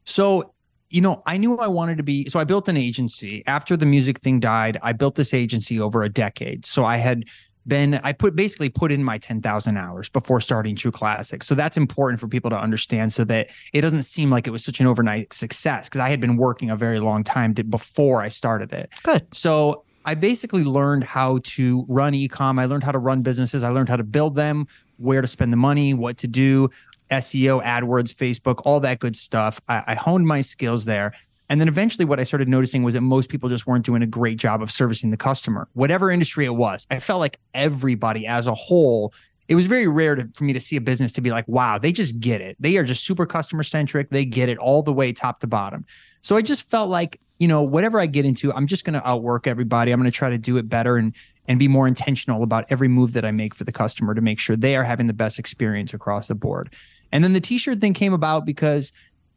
So, 0.04 0.52
you 0.90 1.00
know, 1.00 1.22
I 1.26 1.36
knew 1.36 1.56
I 1.58 1.66
wanted 1.66 1.96
to 1.96 2.02
be. 2.02 2.28
So 2.28 2.38
I 2.38 2.44
built 2.44 2.68
an 2.68 2.76
agency. 2.76 3.42
After 3.46 3.76
the 3.76 3.86
music 3.86 4.20
thing 4.20 4.40
died, 4.40 4.78
I 4.82 4.92
built 4.92 5.16
this 5.16 5.34
agency 5.34 5.80
over 5.80 6.02
a 6.02 6.08
decade. 6.08 6.64
So 6.66 6.84
I 6.84 6.98
had 6.98 7.24
been, 7.66 7.94
I 8.04 8.12
put 8.12 8.36
basically 8.36 8.68
put 8.68 8.92
in 8.92 9.02
my 9.02 9.18
10,000 9.18 9.76
hours 9.76 10.08
before 10.08 10.40
starting 10.40 10.76
True 10.76 10.92
Classic. 10.92 11.42
So 11.42 11.54
that's 11.54 11.76
important 11.76 12.20
for 12.20 12.28
people 12.28 12.50
to 12.50 12.56
understand 12.56 13.12
so 13.12 13.24
that 13.24 13.50
it 13.72 13.80
doesn't 13.80 14.04
seem 14.04 14.30
like 14.30 14.46
it 14.46 14.50
was 14.50 14.64
such 14.64 14.78
an 14.78 14.86
overnight 14.86 15.32
success 15.32 15.88
because 15.88 16.00
I 16.00 16.08
had 16.08 16.20
been 16.20 16.36
working 16.36 16.70
a 16.70 16.76
very 16.76 17.00
long 17.00 17.24
time 17.24 17.54
to, 17.54 17.64
before 17.64 18.22
I 18.22 18.28
started 18.28 18.72
it. 18.72 18.90
Good. 19.02 19.26
So 19.34 19.84
I 20.06 20.14
basically 20.14 20.62
learned 20.62 21.02
how 21.02 21.40
to 21.42 21.84
run 21.88 22.12
ecom. 22.12 22.60
I 22.60 22.66
learned 22.66 22.84
how 22.84 22.92
to 22.92 22.98
run 22.98 23.22
businesses. 23.22 23.64
I 23.64 23.70
learned 23.70 23.88
how 23.88 23.96
to 23.96 24.04
build 24.04 24.36
them, 24.36 24.68
where 24.98 25.20
to 25.20 25.26
spend 25.26 25.52
the 25.52 25.56
money, 25.56 25.94
what 25.94 26.16
to 26.18 26.28
do, 26.28 26.70
SEO, 27.10 27.62
AdWords, 27.64 28.14
Facebook, 28.14 28.62
all 28.64 28.78
that 28.80 29.00
good 29.00 29.16
stuff. 29.16 29.60
I, 29.68 29.82
I 29.88 29.94
honed 29.94 30.26
my 30.26 30.42
skills 30.42 30.84
there. 30.84 31.12
And 31.48 31.60
then 31.60 31.68
eventually, 31.68 32.04
what 32.04 32.20
I 32.20 32.22
started 32.22 32.48
noticing 32.48 32.84
was 32.84 32.94
that 32.94 33.00
most 33.00 33.28
people 33.28 33.48
just 33.48 33.66
weren't 33.66 33.84
doing 33.84 34.02
a 34.02 34.06
great 34.06 34.38
job 34.38 34.62
of 34.62 34.70
servicing 34.70 35.10
the 35.10 35.16
customer, 35.16 35.68
whatever 35.74 36.10
industry 36.10 36.44
it 36.44 36.54
was. 36.54 36.86
I 36.90 37.00
felt 37.00 37.20
like 37.20 37.38
everybody 37.54 38.26
as 38.26 38.46
a 38.46 38.54
whole, 38.54 39.12
it 39.48 39.54
was 39.54 39.66
very 39.66 39.86
rare 39.86 40.14
to, 40.14 40.28
for 40.34 40.44
me 40.44 40.52
to 40.52 40.60
see 40.60 40.76
a 40.76 40.80
business 40.80 41.12
to 41.12 41.20
be 41.20 41.30
like, 41.30 41.46
wow, 41.46 41.78
they 41.78 41.92
just 41.92 42.18
get 42.20 42.40
it. 42.40 42.56
They 42.58 42.76
are 42.76 42.84
just 42.84 43.04
super 43.04 43.26
customer 43.26 43.62
centric. 43.62 44.10
They 44.10 44.24
get 44.24 44.48
it 44.48 44.58
all 44.58 44.82
the 44.82 44.92
way 44.92 45.12
top 45.12 45.40
to 45.40 45.46
bottom. 45.46 45.84
So 46.20 46.36
I 46.36 46.42
just 46.42 46.68
felt 46.70 46.90
like, 46.90 47.20
you 47.38 47.46
know, 47.46 47.62
whatever 47.62 48.00
I 48.00 48.06
get 48.06 48.24
into, 48.24 48.52
I'm 48.52 48.66
just 48.66 48.84
going 48.84 48.94
to 48.94 49.08
outwork 49.08 49.46
everybody. 49.46 49.92
I'm 49.92 50.00
going 50.00 50.10
to 50.10 50.16
try 50.16 50.30
to 50.30 50.38
do 50.38 50.56
it 50.56 50.68
better 50.68 50.96
and 50.96 51.14
and 51.48 51.60
be 51.60 51.68
more 51.68 51.86
intentional 51.86 52.42
about 52.42 52.64
every 52.70 52.88
move 52.88 53.12
that 53.12 53.24
I 53.24 53.30
make 53.30 53.54
for 53.54 53.62
the 53.62 53.70
customer 53.70 54.14
to 54.14 54.20
make 54.20 54.40
sure 54.40 54.56
they 54.56 54.74
are 54.74 54.82
having 54.82 55.06
the 55.06 55.12
best 55.12 55.38
experience 55.38 55.94
across 55.94 56.26
the 56.26 56.34
board. 56.34 56.74
And 57.12 57.22
then 57.22 57.34
the 57.34 57.40
t-shirt 57.40 57.80
thing 57.80 57.94
came 57.94 58.12
about 58.12 58.44
because 58.44 58.92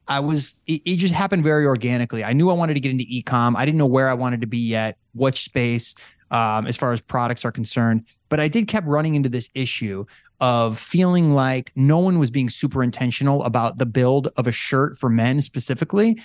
I 0.07 0.19
was 0.19 0.55
it, 0.65 0.81
it, 0.85 0.95
just 0.95 1.13
happened 1.13 1.43
very 1.43 1.67
organically. 1.67 2.23
I 2.23 2.33
knew 2.33 2.49
I 2.49 2.53
wanted 2.53 2.73
to 2.73 2.79
get 2.79 2.89
into 2.91 3.05
ecom. 3.05 3.55
I 3.55 3.63
didn't 3.63 3.77
know 3.77 3.85
where 3.85 4.09
I 4.09 4.15
wanted 4.15 4.41
to 4.41 4.47
be 4.47 4.57
yet, 4.57 4.97
which 5.13 5.43
space 5.43 5.93
um, 6.31 6.67
as 6.67 6.75
far 6.75 6.91
as 6.91 7.01
products 7.01 7.45
are 7.45 7.51
concerned. 7.51 8.05
But 8.29 8.39
I 8.39 8.47
did 8.47 8.67
kept 8.67 8.87
running 8.87 9.15
into 9.15 9.29
this 9.29 9.49
issue 9.53 10.05
of 10.39 10.77
feeling 10.77 11.33
like 11.33 11.71
no 11.75 11.97
one 11.97 12.19
was 12.19 12.31
being 12.31 12.49
super 12.49 12.83
intentional 12.83 13.43
about 13.43 13.77
the 13.77 13.85
build 13.85 14.29
of 14.37 14.47
a 14.47 14.51
shirt 14.51 14.97
for 14.97 15.09
men 15.09 15.41
specifically. 15.41 16.19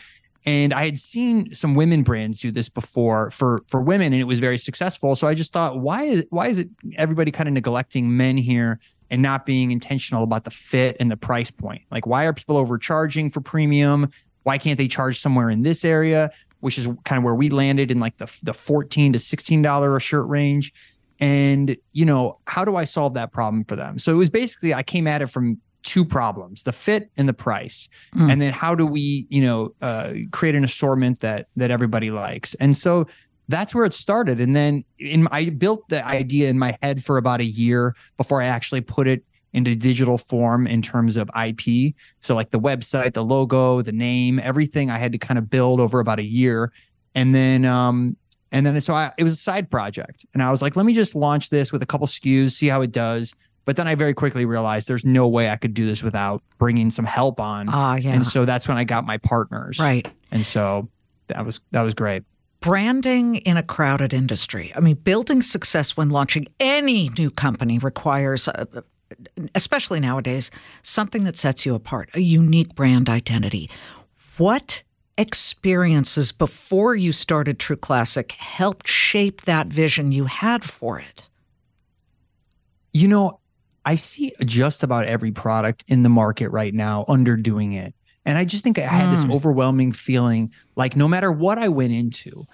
And 0.47 0.75
I 0.75 0.85
had 0.85 0.99
seen 0.99 1.55
some 1.55 1.75
women 1.75 2.03
brands 2.03 2.39
do 2.39 2.51
this 2.51 2.69
before 2.69 3.31
for 3.31 3.63
for 3.69 3.81
women, 3.81 4.13
and 4.13 4.21
it 4.21 4.27
was 4.27 4.41
very 4.41 4.59
successful. 4.59 5.17
So 5.17 5.27
I 5.27 5.33
just 5.33 5.55
thought, 5.55 5.81
why 5.81 6.03
is 6.03 6.27
why 6.29 6.49
is 6.49 6.59
it 6.59 6.69
everybody 6.97 7.31
kind 7.31 7.49
of 7.49 7.55
neglecting 7.55 8.15
men 8.15 8.37
here 8.37 8.79
and 9.11 9.23
not 9.23 9.47
being 9.47 9.71
intentional 9.71 10.25
about 10.25 10.45
the 10.45 10.51
fit 10.51 10.97
and 10.99 11.11
the 11.11 11.17
price 11.17 11.51
point. 11.51 11.83
Like, 11.91 12.07
why 12.07 12.25
are 12.25 12.33
people 12.33 12.57
overcharging 12.57 13.31
for 13.31 13.41
premium? 13.41 14.11
Why 14.43 14.59
can't 14.59 14.77
they 14.77 14.89
charge 14.89 15.21
somewhere 15.21 15.51
in 15.51 15.63
this 15.63 15.85
area, 15.85 16.31
which 16.65 16.79
is 16.79 16.89
kind 17.05 17.19
of 17.19 17.23
where 17.23 17.35
we 17.35 17.51
landed 17.51 17.91
in 17.91 18.01
like 18.01 18.17
the 18.17 18.33
the 18.43 18.55
14 18.55 19.13
to 19.13 19.19
16 19.19 19.63
dollar 19.63 19.95
a 19.95 20.01
shirt 20.01 20.27
range? 20.27 20.73
And 21.21 21.77
you 21.93 22.05
know, 22.05 22.39
how 22.47 22.65
do 22.65 22.77
I 22.77 22.85
solve 22.85 23.15
that 23.15 23.31
problem 23.31 23.65
for 23.65 23.77
them? 23.77 23.99
So 23.99 24.13
it 24.13 24.17
was 24.17 24.31
basically 24.31 24.75
I 24.75 24.83
came 24.83 25.07
at 25.07 25.23
it 25.23 25.27
from 25.27 25.61
two 25.83 26.05
problems 26.05 26.63
the 26.63 26.73
fit 26.73 27.11
and 27.19 27.29
the 27.29 27.35
price 27.35 27.91
mm. 28.15 28.33
and 28.33 28.41
then 28.41 28.55
how 28.55 28.75
do 28.75 28.87
we 28.87 29.27
you 29.29 29.43
know 29.43 29.75
uh, 29.83 30.15
create 30.33 30.55
an 30.55 30.65
assortment 30.65 31.21
that 31.21 31.47
that 31.57 31.71
everybody 31.71 32.11
likes 32.11 32.55
and 32.55 32.75
so 32.75 33.07
that's 33.49 33.75
where 33.75 33.85
it 33.85 33.93
started 33.93 34.41
and 34.41 34.57
then 34.57 34.83
in 34.99 35.29
i 35.31 35.51
built 35.51 35.87
the 35.91 36.05
idea 36.07 36.49
in 36.49 36.59
my 36.59 36.75
head 36.81 37.05
for 37.05 37.19
about 37.19 37.41
a 37.41 37.45
year 37.45 37.95
before 38.17 38.41
i 38.41 38.47
actually 38.47 38.81
put 38.81 39.07
it 39.07 39.23
into 39.55 39.75
digital 39.75 40.19
form 40.19 40.67
in 40.67 40.83
terms 40.83 41.17
of 41.17 41.31
ip 41.47 41.95
so 42.21 42.35
like 42.35 42.51
the 42.51 42.61
website 42.61 43.15
the 43.15 43.25
logo 43.25 43.81
the 43.83 43.93
name 43.93 44.39
everything 44.41 44.91
i 44.91 44.99
had 44.99 45.13
to 45.13 45.19
kind 45.19 45.39
of 45.39 45.49
build 45.49 45.81
over 45.81 46.01
about 46.01 46.19
a 46.19 46.25
year 46.25 46.73
and 47.15 47.35
then 47.35 47.65
um 47.65 48.17
and 48.53 48.65
then 48.67 48.81
so 48.81 48.95
I, 48.95 49.13
it 49.19 49.25
was 49.25 49.33
a 49.33 49.37
side 49.37 49.71
project 49.71 50.27
and 50.35 50.43
i 50.43 50.51
was 50.51 50.61
like 50.61 50.77
let 50.77 50.85
me 50.85 50.95
just 50.95 51.15
launch 51.15 51.51
this 51.51 51.73
with 51.73 51.83
a 51.83 51.87
couple 51.87 52.07
skus 52.07 52.53
see 52.53 52.67
how 52.67 52.83
it 52.83 52.93
does 52.93 53.35
but 53.65 53.77
then 53.77 53.89
I 53.89 53.95
very 53.95 54.15
quickly 54.15 54.45
realized 54.45 54.89
there's 54.89 55.05
no 55.05 55.27
way 55.27 55.51
I 55.51 55.57
could 55.57 55.75
do 55.75 55.87
this 55.87 56.03
without 56.03 56.43
bringing 56.59 56.91
some 56.91 57.05
help 57.05 57.41
on. 57.41 57.69
Ah, 57.71 57.97
yeah. 57.97 58.13
And 58.13 58.27
so 58.27 58.45
that's 58.45 58.69
when 58.69 58.77
I 58.77 58.85
got 58.85 59.07
my 59.07 59.17
partners. 59.19 59.79
Right. 59.79 60.07
And 60.31 60.45
so 60.45 60.89
that 61.29 61.45
was 61.47 61.61
that 61.71 61.83
was 61.83 61.95
great. 61.95 62.25
Branding 62.61 63.37
in 63.37 63.57
a 63.57 63.63
crowded 63.63 64.15
industry. 64.15 64.73
I 64.75 64.81
mean, 64.81 64.97
building 64.97 65.43
success 65.43 65.97
when 65.97 66.11
launching 66.11 66.47
any 66.59 67.11
new 67.19 67.31
company 67.31 67.79
requires, 67.79 68.49
uh, 68.49 68.65
especially 69.55 70.01
nowadays, 70.01 70.51
something 70.83 71.25
that 71.25 71.37
sets 71.37 71.65
you 71.65 71.75
apart, 71.75 72.11
a 72.15 72.21
unique 72.21 72.75
brand 72.75 73.09
identity. 73.09 73.71
What 74.37 74.83
experiences 75.17 76.33
before 76.33 76.95
you 76.95 77.13
started 77.13 77.59
True 77.59 77.77
Classic 77.77 78.33
helped 78.33 78.89
shape 78.89 79.43
that 79.43 79.69
vision 79.69 80.13
you 80.13 80.25
had 80.25 80.65
for 80.65 80.99
it? 80.99 81.29
You 82.93 83.09
know, 83.09 83.41
I 83.85 83.97
see 83.97 84.33
just 84.45 84.83
about 84.83 85.05
every 85.07 85.31
product 85.31 85.85
in 85.89 86.03
the 86.03 86.09
market 86.09 86.49
right 86.49 86.73
now 86.73 87.05
underdoing 87.09 87.75
it. 87.75 87.95
And 88.25 88.39
I 88.39 88.45
just 88.45 88.65
think 88.65 88.79
I 88.79 88.83
had 88.83 89.09
mm. 89.09 89.11
this 89.11 89.31
overwhelming 89.31 89.93
feeling 89.93 90.53
like 90.77 90.97
no 90.97 91.07
matter 91.07 91.31
what 91.31 91.59
I 91.59 91.69
went 91.69 91.93
into, 91.93 92.45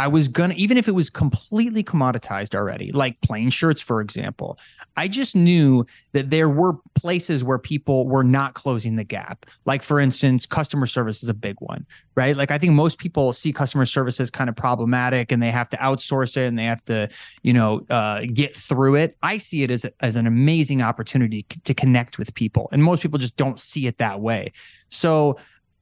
I 0.00 0.08
was 0.08 0.28
gonna, 0.28 0.54
even 0.56 0.78
if 0.78 0.88
it 0.88 0.92
was 0.92 1.10
completely 1.10 1.84
commoditized 1.84 2.54
already, 2.54 2.90
like 2.90 3.20
plain 3.20 3.50
shirts, 3.50 3.82
for 3.82 4.00
example, 4.00 4.58
I 4.96 5.08
just 5.08 5.36
knew 5.36 5.84
that 6.12 6.30
there 6.30 6.48
were 6.48 6.78
places 6.94 7.44
where 7.44 7.58
people 7.58 8.08
were 8.08 8.24
not 8.24 8.54
closing 8.54 8.96
the 8.96 9.04
gap. 9.04 9.44
Like, 9.66 9.82
for 9.82 10.00
instance, 10.00 10.46
customer 10.46 10.86
service 10.86 11.22
is 11.22 11.28
a 11.28 11.34
big 11.34 11.56
one, 11.58 11.84
right? 12.14 12.34
Like, 12.34 12.50
I 12.50 12.56
think 12.56 12.72
most 12.72 12.98
people 12.98 13.34
see 13.34 13.52
customer 13.52 13.84
service 13.84 14.18
as 14.20 14.30
kind 14.30 14.48
of 14.48 14.56
problematic 14.56 15.32
and 15.32 15.42
they 15.42 15.50
have 15.50 15.68
to 15.68 15.76
outsource 15.76 16.34
it 16.38 16.46
and 16.46 16.58
they 16.58 16.64
have 16.64 16.82
to, 16.86 17.10
you 17.42 17.52
know, 17.52 17.82
uh, 17.90 18.22
get 18.32 18.56
through 18.56 18.94
it. 18.94 19.16
I 19.22 19.36
see 19.36 19.64
it 19.64 19.70
as, 19.70 19.84
as 20.00 20.16
an 20.16 20.26
amazing 20.26 20.80
opportunity 20.80 21.42
to 21.42 21.74
connect 21.74 22.16
with 22.16 22.32
people. 22.32 22.70
And 22.72 22.82
most 22.82 23.02
people 23.02 23.18
just 23.18 23.36
don't 23.36 23.60
see 23.60 23.86
it 23.86 23.98
that 23.98 24.22
way. 24.22 24.52
So, 24.88 25.36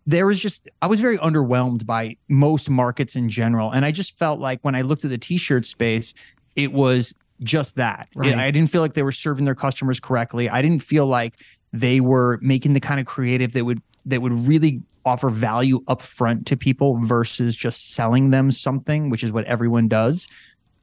there 0.09 0.25
was 0.27 0.41
just 0.41 0.71
I 0.81 0.87
was 0.87 1.01
very 1.01 1.19
underwhelmed 1.19 1.85
by 1.85 2.17
most 2.29 2.71
markets 2.71 3.15
in 3.15 3.29
general, 3.29 3.71
and 3.71 3.85
I 3.85 3.93
just 3.93 4.19
felt 4.19 4.41
like 4.41 4.59
when 4.63 4.75
I 4.75 4.81
looked 4.81 5.05
at 5.05 5.11
the 5.11 5.19
t-shirt 5.19 5.67
space, 5.67 6.15
it 6.57 6.73
was 6.73 7.15
just 7.43 7.75
that. 7.75 8.09
Right. 8.15 8.35
I 8.35 8.51
didn't 8.51 8.71
feel 8.71 8.81
like 8.81 8.95
they 8.95 9.03
were 9.03 9.13
serving 9.13 9.45
their 9.45 9.55
customers 9.55 10.01
correctly. 10.01 10.49
I 10.49 10.63
didn't 10.63 10.83
feel 10.83 11.07
like 11.07 11.35
they 11.75 12.01
were 12.01 12.39
making 12.41 12.73
the 12.73 12.81
kind 12.81 12.99
of 12.99 13.05
creative 13.05 13.53
that 13.53 13.67
would 13.67 13.83
that 14.07 14.23
would 14.23 14.33
really 14.49 14.81
offer 15.05 15.29
value 15.29 15.85
upfront 15.85 16.47
to 16.47 16.57
people 16.57 16.97
versus 17.03 17.55
just 17.55 17.93
selling 17.93 18.31
them 18.31 18.51
something, 18.51 19.11
which 19.11 19.23
is 19.23 19.31
what 19.31 19.45
everyone 19.45 19.89
does. 19.89 20.27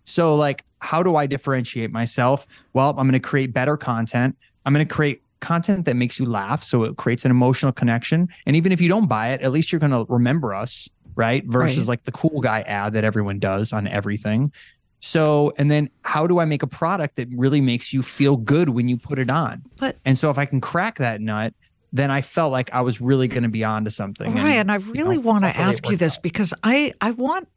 So 0.03 0.35
like 0.35 0.63
how 0.81 1.01
do 1.01 1.15
I 1.15 1.25
differentiate 1.25 1.91
myself? 1.91 2.45
Well, 2.73 2.91
I'm 2.91 3.07
going 3.07 3.13
to 3.13 3.19
create 3.19 3.53
better 3.53 3.75
content. 3.75 4.37
I'm 4.67 4.73
going 4.73 4.87
to 4.87 4.93
create 4.93 5.23
content 5.39 5.85
that 5.85 5.95
makes 5.95 6.19
you 6.19 6.25
laugh. 6.25 6.63
So 6.63 6.83
it 6.83 6.97
creates 6.97 7.25
an 7.25 7.31
emotional 7.31 7.71
connection. 7.71 8.27
And 8.45 8.55
even 8.55 8.71
if 8.71 8.81
you 8.81 8.89
don't 8.89 9.07
buy 9.07 9.29
it, 9.29 9.41
at 9.41 9.51
least 9.51 9.71
you're 9.71 9.79
going 9.79 9.91
to 9.91 10.05
remember 10.11 10.53
us, 10.53 10.89
right? 11.15 11.43
Versus 11.45 11.79
right. 11.79 11.89
like 11.89 12.03
the 12.03 12.11
cool 12.11 12.41
guy 12.41 12.61
ad 12.61 12.93
that 12.93 13.03
everyone 13.03 13.39
does 13.39 13.73
on 13.73 13.87
everything. 13.87 14.51
So, 15.01 15.53
and 15.57 15.69
then 15.69 15.89
how 16.03 16.25
do 16.25 16.39
I 16.39 16.45
make 16.45 16.63
a 16.63 16.67
product 16.67 17.17
that 17.17 17.27
really 17.31 17.61
makes 17.61 17.93
you 17.93 18.01
feel 18.01 18.37
good 18.37 18.69
when 18.69 18.87
you 18.87 18.97
put 18.97 19.19
it 19.19 19.29
on? 19.29 19.61
But, 19.77 19.97
and 20.03 20.17
so 20.17 20.31
if 20.31 20.37
I 20.39 20.45
can 20.45 20.61
crack 20.61 20.97
that 20.97 21.21
nut, 21.21 21.53
then 21.93 22.09
I 22.09 22.21
felt 22.21 22.51
like 22.51 22.73
I 22.73 22.81
was 22.81 22.99
really 22.99 23.27
going 23.27 23.43
to 23.43 23.49
be 23.49 23.63
onto 23.63 23.91
something. 23.91 24.33
Right. 24.33 24.55
And, 24.55 24.71
and 24.71 24.71
I 24.71 24.75
really 24.75 25.17
you 25.17 25.21
know, 25.21 25.29
want 25.29 25.43
to 25.43 25.55
ask 25.55 25.87
you 25.87 25.95
this 25.95 26.17
out. 26.17 26.23
because 26.23 26.53
I, 26.63 26.93
I 27.01 27.11
want, 27.11 27.47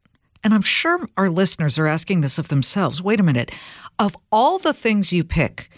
and 0.44 0.52
I'm 0.52 0.62
sure 0.62 1.08
our 1.16 1.30
listeners 1.30 1.78
are 1.78 1.86
asking 1.86 2.20
this 2.20 2.38
of 2.38 2.48
themselves. 2.48 3.00
Wait 3.00 3.18
a 3.18 3.22
minute. 3.22 3.50
Of 3.98 4.14
all 4.30 4.58
the 4.58 4.74
things 4.74 5.12
you 5.12 5.24
pick 5.24 5.70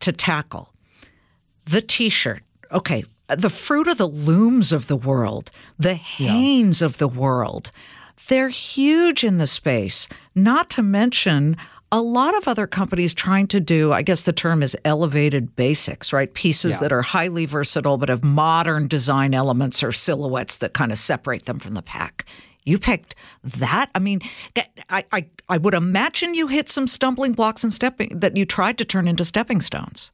to 0.00 0.12
tackle, 0.12 0.73
the 1.64 1.82
T-shirt. 1.82 2.42
Okay, 2.72 3.04
the 3.28 3.50
fruit 3.50 3.88
of 3.88 3.98
the 3.98 4.08
looms 4.08 4.72
of 4.72 4.86
the 4.86 4.96
world, 4.96 5.50
the 5.78 5.94
Hanes 5.94 6.80
yeah. 6.80 6.86
of 6.86 6.98
the 6.98 7.08
world. 7.08 7.70
They're 8.28 8.48
huge 8.48 9.24
in 9.24 9.38
the 9.38 9.46
space. 9.46 10.08
Not 10.34 10.70
to 10.70 10.82
mention 10.82 11.56
a 11.92 12.00
lot 12.00 12.36
of 12.36 12.48
other 12.48 12.66
companies 12.66 13.14
trying 13.14 13.46
to 13.48 13.60
do, 13.60 13.92
I 13.92 14.02
guess 14.02 14.22
the 14.22 14.32
term 14.32 14.62
is 14.62 14.76
elevated 14.84 15.54
basics, 15.54 16.12
right? 16.12 16.32
Pieces 16.34 16.72
yeah. 16.72 16.78
that 16.78 16.92
are 16.92 17.02
highly 17.02 17.46
versatile 17.46 17.98
but 17.98 18.08
have 18.08 18.24
modern 18.24 18.88
design 18.88 19.32
elements 19.32 19.82
or 19.82 19.92
silhouettes 19.92 20.56
that 20.56 20.74
kind 20.74 20.90
of 20.90 20.98
separate 20.98 21.46
them 21.46 21.60
from 21.60 21.74
the 21.74 21.82
pack. 21.82 22.24
You 22.64 22.78
picked 22.78 23.14
that. 23.44 23.90
I 23.94 23.98
mean, 23.98 24.22
I, 24.88 25.04
I, 25.12 25.26
I 25.48 25.58
would 25.58 25.74
imagine 25.74 26.34
you 26.34 26.48
hit 26.48 26.68
some 26.68 26.88
stumbling 26.88 27.32
blocks 27.32 27.62
and 27.62 27.72
stepping 27.72 28.18
that 28.18 28.36
you 28.36 28.44
tried 28.44 28.78
to 28.78 28.84
turn 28.84 29.06
into 29.06 29.24
stepping 29.24 29.60
stones. 29.60 30.10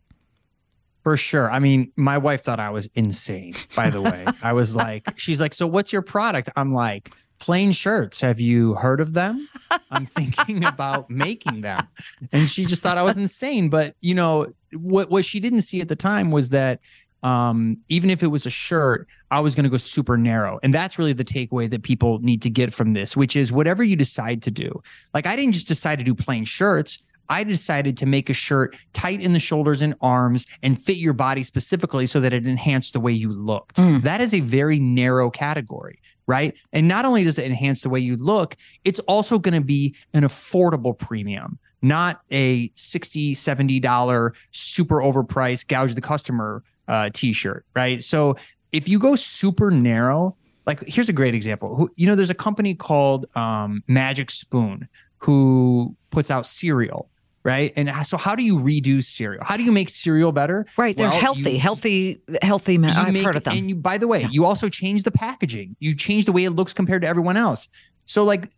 For 1.03 1.17
sure. 1.17 1.51
I 1.51 1.59
mean, 1.59 1.93
my 1.97 2.19
wife 2.19 2.43
thought 2.43 2.61
I 2.61 2.71
was 2.71 2.89
insane, 2.95 3.55
by 3.75 3.91
the 3.91 4.03
way. 4.03 4.27
I 4.43 4.53
was 4.53 4.77
like, 4.77 5.19
she's 5.19 5.41
like, 5.41 5.55
so 5.55 5.67
what's 5.67 5.93
your 5.93 6.03
product? 6.03 6.51
I'm 6.57 6.73
like, 6.73 7.15
plain 7.39 7.73
shirts. 7.73 8.21
Have 8.21 8.39
you 8.39 8.75
heard 8.75 9.01
of 9.01 9.15
them? 9.15 9.49
I'm 9.91 10.05
thinking 10.05 10.65
about 10.65 11.11
making 11.11 11.63
them. 11.63 11.89
And 12.33 12.49
she 12.49 12.67
just 12.67 12.83
thought 12.83 12.99
I 12.99 13.03
was 13.03 13.17
insane. 13.17 13.71
But, 13.71 13.97
you 14.01 14.15
know, 14.15 14.53
what, 14.75 15.11
what 15.11 15.25
she 15.25 15.41
didn't 15.41 15.63
see 15.63 15.81
at 15.81 15.89
the 15.89 15.97
time 15.97 16.31
was 16.31 16.51
that 16.51 16.81
um, 17.23 17.79
even 17.89 18.11
if 18.11 18.23
it 18.23 18.29
was 18.29 18.47
a 18.47 18.51
shirt, 18.51 19.07
I 19.31 19.41
was 19.41 19.55
going 19.55 19.65
to 19.65 19.71
go 19.71 19.77
super 19.77 20.17
narrow. 20.17 20.59
And 20.63 20.73
that's 20.73 20.99
really 20.99 21.13
the 21.13 21.25
takeaway 21.25 21.69
that 21.71 21.83
people 21.83 22.19
need 22.21 22.43
to 22.43 22.51
get 22.51 22.73
from 22.73 22.93
this, 22.93 23.17
which 23.17 23.37
is 23.37 23.53
whatever 23.53 23.83
you 23.83 23.97
decide 23.97 24.43
to 24.45 24.51
do. 24.51 24.83
Like, 25.13 25.27
I 25.27 25.37
didn't 25.37 25.53
just 25.53 25.69
decide 25.69 25.99
to 25.99 26.05
do 26.05 26.15
plain 26.15 26.45
shirts. 26.45 26.99
I 27.31 27.45
decided 27.45 27.97
to 27.99 28.07
make 28.07 28.29
a 28.29 28.35
shirt 28.35 28.77
tight 28.93 29.21
in 29.21 29.33
the 29.33 29.41
shoulders 29.41 29.81
and 29.81 29.95
arms 30.01 30.47
and 30.63 30.79
fit 30.79 30.97
your 30.97 31.13
body 31.13 31.45
specifically 31.45 32.05
so 32.05 32.21
that 32.21 32.35
it 32.35 32.47
enhanced 32.47 32.93
the 32.93 33.01
way 33.01 33.13
you 33.13 33.33
looked. 33.33 33.77
Mm. 33.77 34.03
That 34.03 34.21
is 34.21 34.35
a 34.35 34.41
very 34.41 34.81
narrow 34.81 35.31
category, 35.31 35.99
right? 36.27 36.55
And 36.73 36.89
not 36.89 37.05
only 37.05 37.23
does 37.23 37.39
it 37.39 37.47
enhance 37.47 37.83
the 37.83 37.89
way 37.89 38.01
you 38.01 38.17
look, 38.17 38.57
it's 38.85 39.01
also 39.01 39.39
going 39.39 39.55
to 39.55 39.61
be 39.61 39.95
an 40.13 40.25
affordable 40.25 40.99
premium, 40.99 41.59
not 41.83 42.21
a 42.33 42.69
$60, 42.71 43.31
$70 43.33 44.35
super 44.51 44.97
overpriced 44.97 45.69
gouge 45.69 45.95
the 45.95 46.01
customer 46.01 46.65
uh, 46.89 47.11
t-shirt, 47.15 47.65
right? 47.77 48.03
So 48.03 48.37
if 48.73 48.89
you 48.89 48.99
go 48.99 49.15
super 49.15 49.71
narrow, 49.71 50.37
like 50.67 50.87
here's 50.89 51.09
a 51.09 51.13
great 51.13 51.35
example. 51.35 51.89
You 51.95 52.09
know, 52.09 52.17
there's 52.17 52.31
a 52.31 52.35
company 52.35 52.75
called 52.75 53.27
um, 53.37 53.85
Magic 53.87 54.31
Spoon 54.31 54.89
who 55.19 55.95
puts 56.11 56.31
out 56.31 56.45
cereal 56.45 57.09
right? 57.45 57.73
And 57.77 57.91
so, 58.07 58.17
how 58.17 58.35
do 58.35 58.43
you 58.43 58.57
redo 58.57 59.03
cereal? 59.03 59.43
How 59.45 59.57
do 59.57 59.63
you 59.63 59.73
make 59.73 59.89
cereal 59.89 60.33
better? 60.33 60.67
Right, 60.77 60.97
they're 60.97 61.09
well, 61.09 61.19
healthy, 61.19 61.53
you, 61.53 61.59
healthy, 61.59 62.21
healthy. 62.43 62.79
Men. 62.79 62.97
I've 62.97 63.17
heard 63.17 63.37
of 63.37 63.45
them. 63.45 63.57
And 63.57 63.69
you, 63.69 63.77
by 63.77 63.99
the 63.99 64.09
way, 64.09 64.23
yeah. 64.23 64.29
you 64.31 64.45
also 64.45 64.69
change 64.69 65.03
the 65.03 65.11
packaging. 65.11 65.77
You 65.81 65.95
change 65.95 66.27
the 66.27 66.33
way 66.33 66.45
it 66.45 66.51
looks 66.51 66.73
compared 66.73 67.03
to 67.03 67.09
everyone 67.09 67.37
else. 67.37 67.69
So, 68.05 68.25
like. 68.25 68.51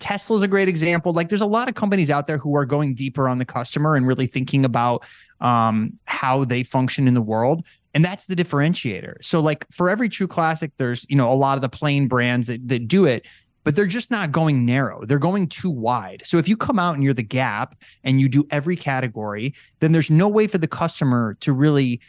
Tesla's 0.00 0.42
a 0.42 0.48
great 0.48 0.66
example. 0.66 1.12
Like, 1.12 1.28
there's 1.28 1.40
a 1.40 1.46
lot 1.46 1.68
of 1.68 1.76
companies 1.76 2.10
out 2.10 2.26
there 2.26 2.36
who 2.36 2.56
are 2.56 2.66
going 2.66 2.96
deeper 2.96 3.28
on 3.28 3.38
the 3.38 3.44
customer 3.44 3.94
and 3.94 4.08
really 4.08 4.26
thinking 4.26 4.64
about 4.64 5.04
um, 5.40 6.00
how 6.04 6.44
they 6.44 6.64
function 6.64 7.06
in 7.06 7.14
the 7.14 7.22
world 7.22 7.64
and 7.94 8.04
that's 8.04 8.26
the 8.26 8.34
differentiator 8.34 9.14
so 9.22 9.40
like 9.40 9.66
for 9.70 9.90
every 9.90 10.08
true 10.08 10.26
classic 10.26 10.72
there's 10.76 11.06
you 11.08 11.16
know 11.16 11.30
a 11.30 11.34
lot 11.34 11.56
of 11.56 11.62
the 11.62 11.68
plain 11.68 12.08
brands 12.08 12.46
that, 12.46 12.66
that 12.68 12.88
do 12.88 13.04
it 13.04 13.26
but 13.64 13.76
they're 13.76 13.86
just 13.86 14.10
not 14.10 14.32
going 14.32 14.64
narrow. 14.64 15.04
They're 15.04 15.18
going 15.18 15.46
too 15.48 15.70
wide. 15.70 16.22
So 16.24 16.38
if 16.38 16.48
you 16.48 16.56
come 16.56 16.78
out 16.78 16.94
and 16.94 17.04
you're 17.04 17.14
the 17.14 17.22
gap 17.22 17.74
and 18.04 18.20
you 18.20 18.28
do 18.28 18.46
every 18.50 18.76
category, 18.76 19.54
then 19.80 19.92
there's 19.92 20.10
no 20.10 20.28
way 20.28 20.46
for 20.46 20.58
the 20.58 20.68
customer 20.68 21.36
to 21.40 21.52
really 21.52 22.00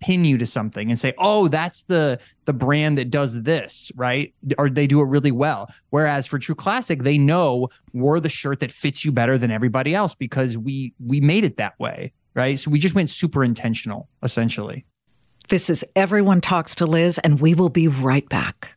pin 0.00 0.24
you 0.24 0.38
to 0.38 0.46
something 0.46 0.88
and 0.90 0.98
say, 0.98 1.12
"Oh, 1.18 1.48
that's 1.48 1.82
the 1.82 2.18
the 2.46 2.54
brand 2.54 2.96
that 2.96 3.10
does 3.10 3.42
this," 3.42 3.92
right? 3.96 4.32
Or 4.56 4.70
they 4.70 4.86
do 4.86 5.00
it 5.00 5.04
really 5.04 5.30
well. 5.30 5.70
Whereas 5.90 6.26
for 6.26 6.38
True 6.38 6.54
Classic, 6.54 7.02
they 7.02 7.18
know 7.18 7.68
we're 7.92 8.18
the 8.18 8.30
shirt 8.30 8.60
that 8.60 8.70
fits 8.72 9.04
you 9.04 9.12
better 9.12 9.36
than 9.36 9.50
everybody 9.50 9.94
else 9.94 10.14
because 10.14 10.56
we 10.56 10.94
we 11.04 11.20
made 11.20 11.44
it 11.44 11.58
that 11.58 11.78
way. 11.78 12.12
right? 12.34 12.58
So 12.58 12.70
we 12.70 12.78
just 12.78 12.94
went 12.94 13.10
super 13.10 13.44
intentional, 13.44 14.08
essentially. 14.22 14.86
This 15.48 15.68
is 15.68 15.84
Everyone 15.96 16.40
Talks 16.40 16.74
to 16.76 16.86
Liz, 16.86 17.18
and 17.18 17.40
we 17.40 17.54
will 17.54 17.68
be 17.70 17.88
right 17.88 18.28
back. 18.28 18.76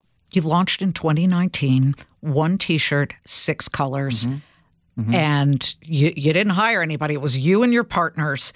You 0.31 0.41
launched 0.41 0.81
in 0.81 0.93
2019, 0.93 1.95
one 2.21 2.57
t 2.57 2.77
shirt, 2.77 3.13
six 3.25 3.67
colors, 3.67 4.25
mm-hmm. 4.25 5.01
Mm-hmm. 5.01 5.13
and 5.13 5.75
you, 5.81 6.13
you 6.15 6.33
didn't 6.33 6.53
hire 6.53 6.81
anybody. 6.81 7.13
It 7.13 7.21
was 7.21 7.37
you 7.37 7.63
and 7.63 7.73
your 7.73 7.83
partners. 7.83 8.53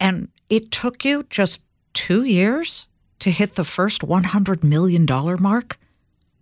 And 0.00 0.28
it 0.48 0.70
took 0.70 1.04
you 1.04 1.24
just 1.30 1.62
two 1.92 2.24
years 2.24 2.88
to 3.20 3.30
hit 3.30 3.54
the 3.54 3.64
first 3.64 4.02
$100 4.02 4.62
million 4.62 5.06
mark. 5.40 5.78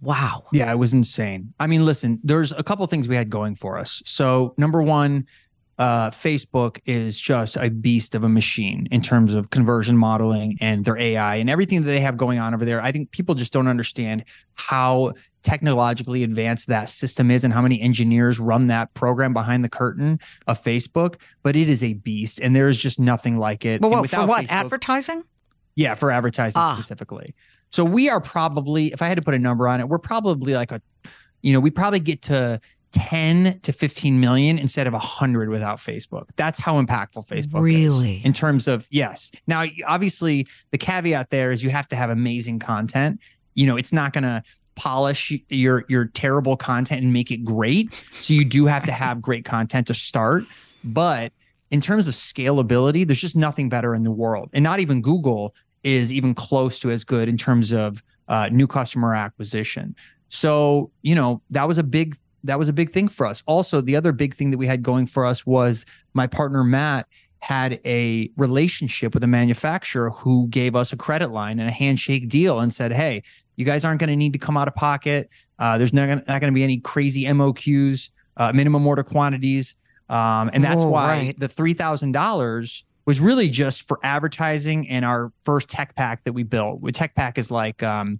Wow. 0.00 0.44
Yeah, 0.52 0.70
it 0.70 0.78
was 0.78 0.92
insane. 0.92 1.54
I 1.58 1.66
mean, 1.66 1.86
listen, 1.86 2.20
there's 2.22 2.52
a 2.52 2.62
couple 2.62 2.86
things 2.86 3.08
we 3.08 3.16
had 3.16 3.30
going 3.30 3.54
for 3.54 3.78
us. 3.78 4.02
So, 4.04 4.54
number 4.58 4.82
one, 4.82 5.26
uh, 5.78 6.10
Facebook 6.10 6.78
is 6.86 7.20
just 7.20 7.56
a 7.56 7.70
beast 7.70 8.14
of 8.14 8.22
a 8.22 8.28
machine 8.28 8.86
in 8.90 9.00
terms 9.00 9.34
of 9.34 9.50
conversion 9.50 9.96
modeling 9.96 10.56
and 10.60 10.84
their 10.84 10.96
AI 10.96 11.36
and 11.36 11.50
everything 11.50 11.82
that 11.82 11.86
they 11.86 12.00
have 12.00 12.16
going 12.16 12.38
on 12.38 12.54
over 12.54 12.64
there. 12.64 12.80
I 12.80 12.92
think 12.92 13.10
people 13.10 13.34
just 13.34 13.52
don't 13.52 13.66
understand 13.66 14.24
how 14.54 15.12
technologically 15.42 16.22
advanced 16.22 16.68
that 16.68 16.88
system 16.88 17.30
is 17.30 17.44
and 17.44 17.52
how 17.52 17.60
many 17.60 17.80
engineers 17.80 18.38
run 18.38 18.68
that 18.68 18.94
program 18.94 19.32
behind 19.32 19.64
the 19.64 19.68
curtain 19.68 20.20
of 20.46 20.62
Facebook. 20.62 21.16
But 21.42 21.56
it 21.56 21.68
is 21.68 21.82
a 21.82 21.94
beast, 21.94 22.40
and 22.40 22.54
there 22.54 22.68
is 22.68 22.78
just 22.78 23.00
nothing 23.00 23.38
like 23.38 23.64
it. 23.64 23.80
But 23.80 23.90
what, 23.90 24.08
for 24.08 24.26
what? 24.26 24.46
Facebook, 24.46 24.50
advertising? 24.50 25.24
Yeah, 25.74 25.94
for 25.94 26.10
advertising 26.10 26.60
ah. 26.60 26.74
specifically. 26.74 27.34
So 27.70 27.84
we 27.84 28.08
are 28.08 28.20
probably, 28.20 28.92
if 28.92 29.02
I 29.02 29.08
had 29.08 29.16
to 29.16 29.22
put 29.22 29.34
a 29.34 29.38
number 29.38 29.66
on 29.66 29.80
it, 29.80 29.88
we're 29.88 29.98
probably 29.98 30.54
like 30.54 30.70
a, 30.70 30.80
you 31.42 31.52
know, 31.52 31.58
we 31.58 31.70
probably 31.70 31.98
get 31.98 32.22
to 32.22 32.60
10 32.94 33.58
to 33.60 33.72
15 33.72 34.20
million 34.20 34.56
instead 34.56 34.86
of 34.86 34.92
100 34.92 35.48
without 35.48 35.78
Facebook. 35.78 36.28
That's 36.36 36.60
how 36.60 36.80
impactful 36.80 37.26
Facebook 37.26 37.60
really? 37.60 38.16
is 38.18 38.24
in 38.24 38.32
terms 38.32 38.68
of 38.68 38.86
yes. 38.90 39.32
Now 39.48 39.64
obviously 39.86 40.46
the 40.70 40.78
caveat 40.78 41.30
there 41.30 41.50
is 41.50 41.64
you 41.64 41.70
have 41.70 41.88
to 41.88 41.96
have 41.96 42.08
amazing 42.08 42.60
content. 42.60 43.20
You 43.54 43.66
know, 43.66 43.76
it's 43.76 43.92
not 43.92 44.12
going 44.12 44.22
to 44.22 44.42
polish 44.76 45.32
your 45.48 45.84
your 45.88 46.06
terrible 46.06 46.56
content 46.56 47.02
and 47.02 47.12
make 47.12 47.32
it 47.32 47.44
great. 47.44 47.92
So 48.20 48.32
you 48.32 48.44
do 48.44 48.66
have 48.66 48.84
to 48.84 48.92
have 49.04 49.20
great 49.20 49.44
content 49.44 49.88
to 49.88 49.94
start, 49.94 50.44
but 50.84 51.32
in 51.72 51.80
terms 51.80 52.06
of 52.06 52.14
scalability, 52.14 53.04
there's 53.04 53.20
just 53.20 53.34
nothing 53.34 53.68
better 53.68 53.94
in 53.94 54.04
the 54.04 54.12
world. 54.12 54.50
And 54.52 54.62
not 54.62 54.78
even 54.78 55.02
Google 55.02 55.52
is 55.82 56.12
even 56.12 56.32
close 56.32 56.78
to 56.78 56.90
as 56.92 57.04
good 57.04 57.28
in 57.28 57.36
terms 57.36 57.72
of 57.72 58.02
uh, 58.28 58.48
new 58.52 58.68
customer 58.68 59.14
acquisition. 59.14 59.96
So, 60.28 60.90
you 61.02 61.14
know, 61.14 61.42
that 61.50 61.66
was 61.66 61.78
a 61.78 61.82
big 61.82 62.16
that 62.44 62.58
was 62.58 62.68
a 62.68 62.72
big 62.72 62.90
thing 62.90 63.08
for 63.08 63.26
us. 63.26 63.42
Also, 63.46 63.80
the 63.80 63.96
other 63.96 64.12
big 64.12 64.34
thing 64.34 64.50
that 64.50 64.58
we 64.58 64.66
had 64.66 64.82
going 64.82 65.06
for 65.06 65.24
us 65.24 65.44
was 65.44 65.84
my 66.12 66.26
partner 66.26 66.62
Matt 66.62 67.08
had 67.40 67.80
a 67.84 68.30
relationship 68.36 69.12
with 69.12 69.24
a 69.24 69.26
manufacturer 69.26 70.10
who 70.10 70.46
gave 70.48 70.76
us 70.76 70.92
a 70.92 70.96
credit 70.96 71.30
line 71.30 71.58
and 71.58 71.68
a 71.68 71.72
handshake 71.72 72.28
deal 72.28 72.60
and 72.60 72.72
said, 72.72 72.92
"Hey, 72.92 73.22
you 73.56 73.64
guys 73.64 73.84
aren't 73.84 74.00
going 74.00 74.08
to 74.08 74.16
need 74.16 74.32
to 74.34 74.38
come 74.38 74.56
out 74.56 74.68
of 74.68 74.74
pocket. 74.74 75.28
Uh, 75.58 75.78
there's 75.78 75.92
not 75.92 76.06
going 76.06 76.40
to 76.40 76.52
be 76.52 76.62
any 76.62 76.78
crazy 76.78 77.24
MOQs, 77.24 78.10
uh, 78.36 78.52
minimum 78.52 78.86
order 78.86 79.02
quantities, 79.02 79.76
um, 80.08 80.50
and 80.52 80.62
that's 80.62 80.84
oh, 80.84 80.88
why 80.88 81.16
right. 81.16 81.40
the 81.40 81.48
three 81.48 81.74
thousand 81.74 82.12
dollars." 82.12 82.84
was 83.06 83.20
really 83.20 83.50
just 83.50 83.86
for 83.86 83.98
advertising 84.02 84.88
and 84.88 85.04
our 85.04 85.30
first 85.42 85.68
tech 85.68 85.94
pack 85.94 86.22
that 86.24 86.32
we 86.32 86.42
built. 86.42 86.80
Tech 86.94 87.14
pack 87.14 87.36
is 87.36 87.50
like 87.50 87.82
um, 87.82 88.18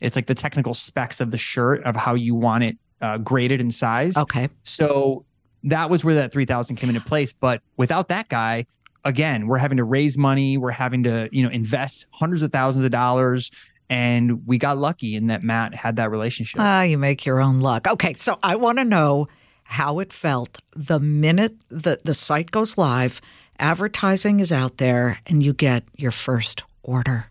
it's 0.00 0.16
like 0.16 0.26
the 0.26 0.34
technical 0.34 0.74
specs 0.74 1.20
of 1.20 1.30
the 1.30 1.38
shirt 1.38 1.80
of 1.84 1.94
how 1.94 2.14
you 2.14 2.34
want 2.34 2.64
it 2.64 2.76
uh, 3.00 3.18
graded 3.18 3.60
in 3.60 3.70
size. 3.70 4.16
Okay. 4.16 4.48
So 4.62 5.24
that 5.64 5.90
was 5.90 6.04
where 6.04 6.14
that 6.14 6.32
3000 6.32 6.76
came 6.76 6.90
into 6.90 7.00
place. 7.00 7.32
But 7.32 7.62
without 7.76 8.08
that 8.08 8.28
guy, 8.28 8.66
again, 9.04 9.46
we're 9.46 9.58
having 9.58 9.78
to 9.78 9.84
raise 9.84 10.16
money. 10.18 10.56
We're 10.56 10.70
having 10.70 11.02
to, 11.04 11.28
you 11.32 11.42
know, 11.42 11.50
invest 11.50 12.06
hundreds 12.10 12.42
of 12.42 12.52
thousands 12.52 12.84
of 12.84 12.90
dollars. 12.90 13.50
And 13.90 14.46
we 14.46 14.58
got 14.58 14.78
lucky 14.78 15.14
in 15.14 15.26
that 15.28 15.42
Matt 15.42 15.74
had 15.74 15.96
that 15.96 16.10
relationship. 16.10 16.60
Ah, 16.60 16.82
you 16.82 16.98
make 16.98 17.26
your 17.26 17.40
own 17.40 17.58
luck. 17.58 17.86
Okay. 17.86 18.14
So 18.14 18.38
I 18.42 18.56
want 18.56 18.78
to 18.78 18.84
know 18.84 19.28
how 19.64 19.98
it 19.98 20.12
felt 20.12 20.58
the 20.74 21.00
minute 21.00 21.56
the, 21.68 22.00
the 22.04 22.14
site 22.14 22.50
goes 22.50 22.76
live, 22.78 23.20
advertising 23.58 24.40
is 24.40 24.52
out 24.52 24.78
there, 24.78 25.20
and 25.26 25.42
you 25.42 25.52
get 25.52 25.84
your 25.96 26.10
first 26.10 26.64
order 26.82 27.26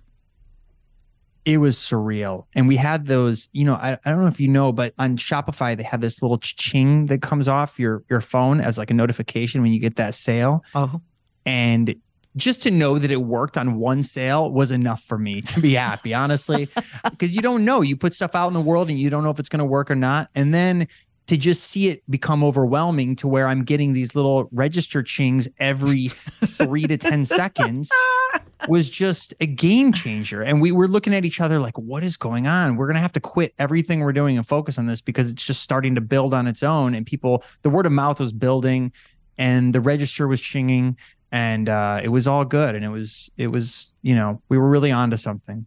it 1.45 1.57
was 1.57 1.77
surreal. 1.77 2.45
And 2.55 2.67
we 2.67 2.77
had 2.77 3.07
those, 3.07 3.49
you 3.51 3.65
know, 3.65 3.75
I, 3.75 3.97
I 4.05 4.09
don't 4.09 4.21
know 4.21 4.27
if 4.27 4.39
you 4.39 4.47
know, 4.47 4.71
but 4.71 4.93
on 4.97 5.17
Shopify, 5.17 5.75
they 5.75 5.83
have 5.83 6.01
this 6.01 6.21
little 6.21 6.37
ching 6.37 7.07
that 7.07 7.21
comes 7.21 7.47
off 7.47 7.79
your 7.79 8.03
your 8.09 8.21
phone 8.21 8.61
as 8.61 8.77
like 8.77 8.91
a 8.91 8.93
notification 8.93 9.61
when 9.61 9.73
you 9.73 9.79
get 9.79 9.97
that 9.97 10.15
sale. 10.15 10.63
Oh. 10.73 11.01
And 11.45 11.95
just 12.35 12.63
to 12.63 12.71
know 12.71 12.97
that 12.97 13.11
it 13.11 13.21
worked 13.21 13.57
on 13.57 13.75
one 13.75 14.01
sale 14.01 14.51
was 14.51 14.71
enough 14.71 15.03
for 15.03 15.17
me 15.17 15.41
to 15.41 15.61
be 15.61 15.73
happy, 15.73 16.13
honestly, 16.13 16.67
because 17.03 17.35
you 17.35 17.41
don't 17.41 17.63
know. 17.63 17.81
You 17.81 17.95
put 17.95 18.13
stuff 18.13 18.33
out 18.33 18.47
in 18.47 18.53
the 18.53 18.61
world 18.61 18.89
and 18.89 18.97
you 18.97 19.09
don't 19.09 19.23
know 19.23 19.29
if 19.29 19.39
it's 19.39 19.49
going 19.49 19.59
to 19.59 19.65
work 19.65 19.91
or 19.91 19.95
not. 19.95 20.29
And 20.33 20.53
then 20.53 20.87
to 21.27 21.37
just 21.37 21.63
see 21.63 21.87
it 21.87 22.03
become 22.09 22.43
overwhelming 22.43 23.15
to 23.17 23.27
where 23.27 23.47
I'm 23.47 23.63
getting 23.63 23.93
these 23.93 24.15
little 24.15 24.49
register 24.51 25.01
chings 25.01 25.47
every 25.57 26.09
three 26.43 26.83
to 26.83 26.97
10 26.97 27.25
seconds 27.25 27.89
was 28.67 28.89
just 28.89 29.33
a 29.39 29.45
game 29.45 29.93
changer. 29.93 30.41
And 30.41 30.61
we 30.61 30.71
were 30.71 30.87
looking 30.87 31.13
at 31.13 31.23
each 31.23 31.39
other 31.39 31.59
like, 31.59 31.77
what 31.77 32.03
is 32.03 32.17
going 32.17 32.47
on? 32.47 32.75
We're 32.75 32.87
going 32.87 32.95
to 32.95 33.01
have 33.01 33.13
to 33.13 33.19
quit 33.19 33.53
everything 33.57 34.01
we're 34.01 34.13
doing 34.13 34.37
and 34.37 34.45
focus 34.45 34.77
on 34.77 34.85
this 34.85 35.01
because 35.01 35.29
it's 35.29 35.45
just 35.45 35.61
starting 35.61 35.95
to 35.95 36.01
build 36.01 36.33
on 36.33 36.47
its 36.47 36.61
own. 36.61 36.93
And 36.93 37.05
people, 37.05 37.43
the 37.61 37.69
word 37.69 37.85
of 37.85 37.91
mouth 37.91 38.19
was 38.19 38.33
building 38.33 38.91
and 39.37 39.73
the 39.73 39.81
register 39.81 40.27
was 40.27 40.41
chinging 40.41 40.95
and 41.31 41.69
uh, 41.69 42.01
it 42.03 42.09
was 42.09 42.27
all 42.27 42.45
good. 42.45 42.75
And 42.75 42.83
it 42.83 42.89
was, 42.89 43.31
it 43.37 43.47
was, 43.47 43.93
you 44.01 44.13
know, 44.13 44.41
we 44.49 44.57
were 44.57 44.69
really 44.69 44.91
onto 44.91 45.17
something. 45.17 45.65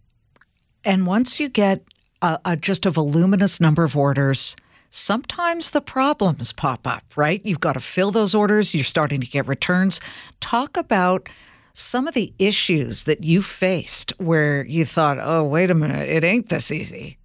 And 0.85 1.07
once 1.07 1.40
you 1.40 1.49
get 1.49 1.83
a, 2.23 2.38
a 2.45 2.57
just 2.57 2.87
a 2.87 2.90
voluminous 2.90 3.61
number 3.61 3.83
of 3.83 3.97
orders, 3.97 4.55
sometimes 4.97 5.71
the 5.71 5.81
problems 5.81 6.53
pop 6.53 6.87
up, 6.87 7.05
right? 7.17 7.45
You've 7.45 7.61
got 7.61 7.75
to 7.75 7.81
fill 7.81 8.11
those 8.11 8.35
orders. 8.35 8.75
You're 8.75 8.85
starting 8.85 9.21
to 9.21 9.27
get 9.27 9.47
returns. 9.47 10.01
Talk 10.41 10.77
about 10.77 11.29
some 11.75 12.09
of 12.09 12.15
the 12.15 12.33
issues 12.39 13.05
that 13.05 13.23
you 13.23 13.43
faced 13.43 14.13
where 14.19 14.65
you 14.65 14.87
thought, 14.87 15.19
oh, 15.21 15.45
wait 15.45 15.71
a 15.71 15.75
minute, 15.75 16.09
it 16.09 16.25
ain't 16.25 16.49
this 16.49 16.73
easy? 16.73 17.19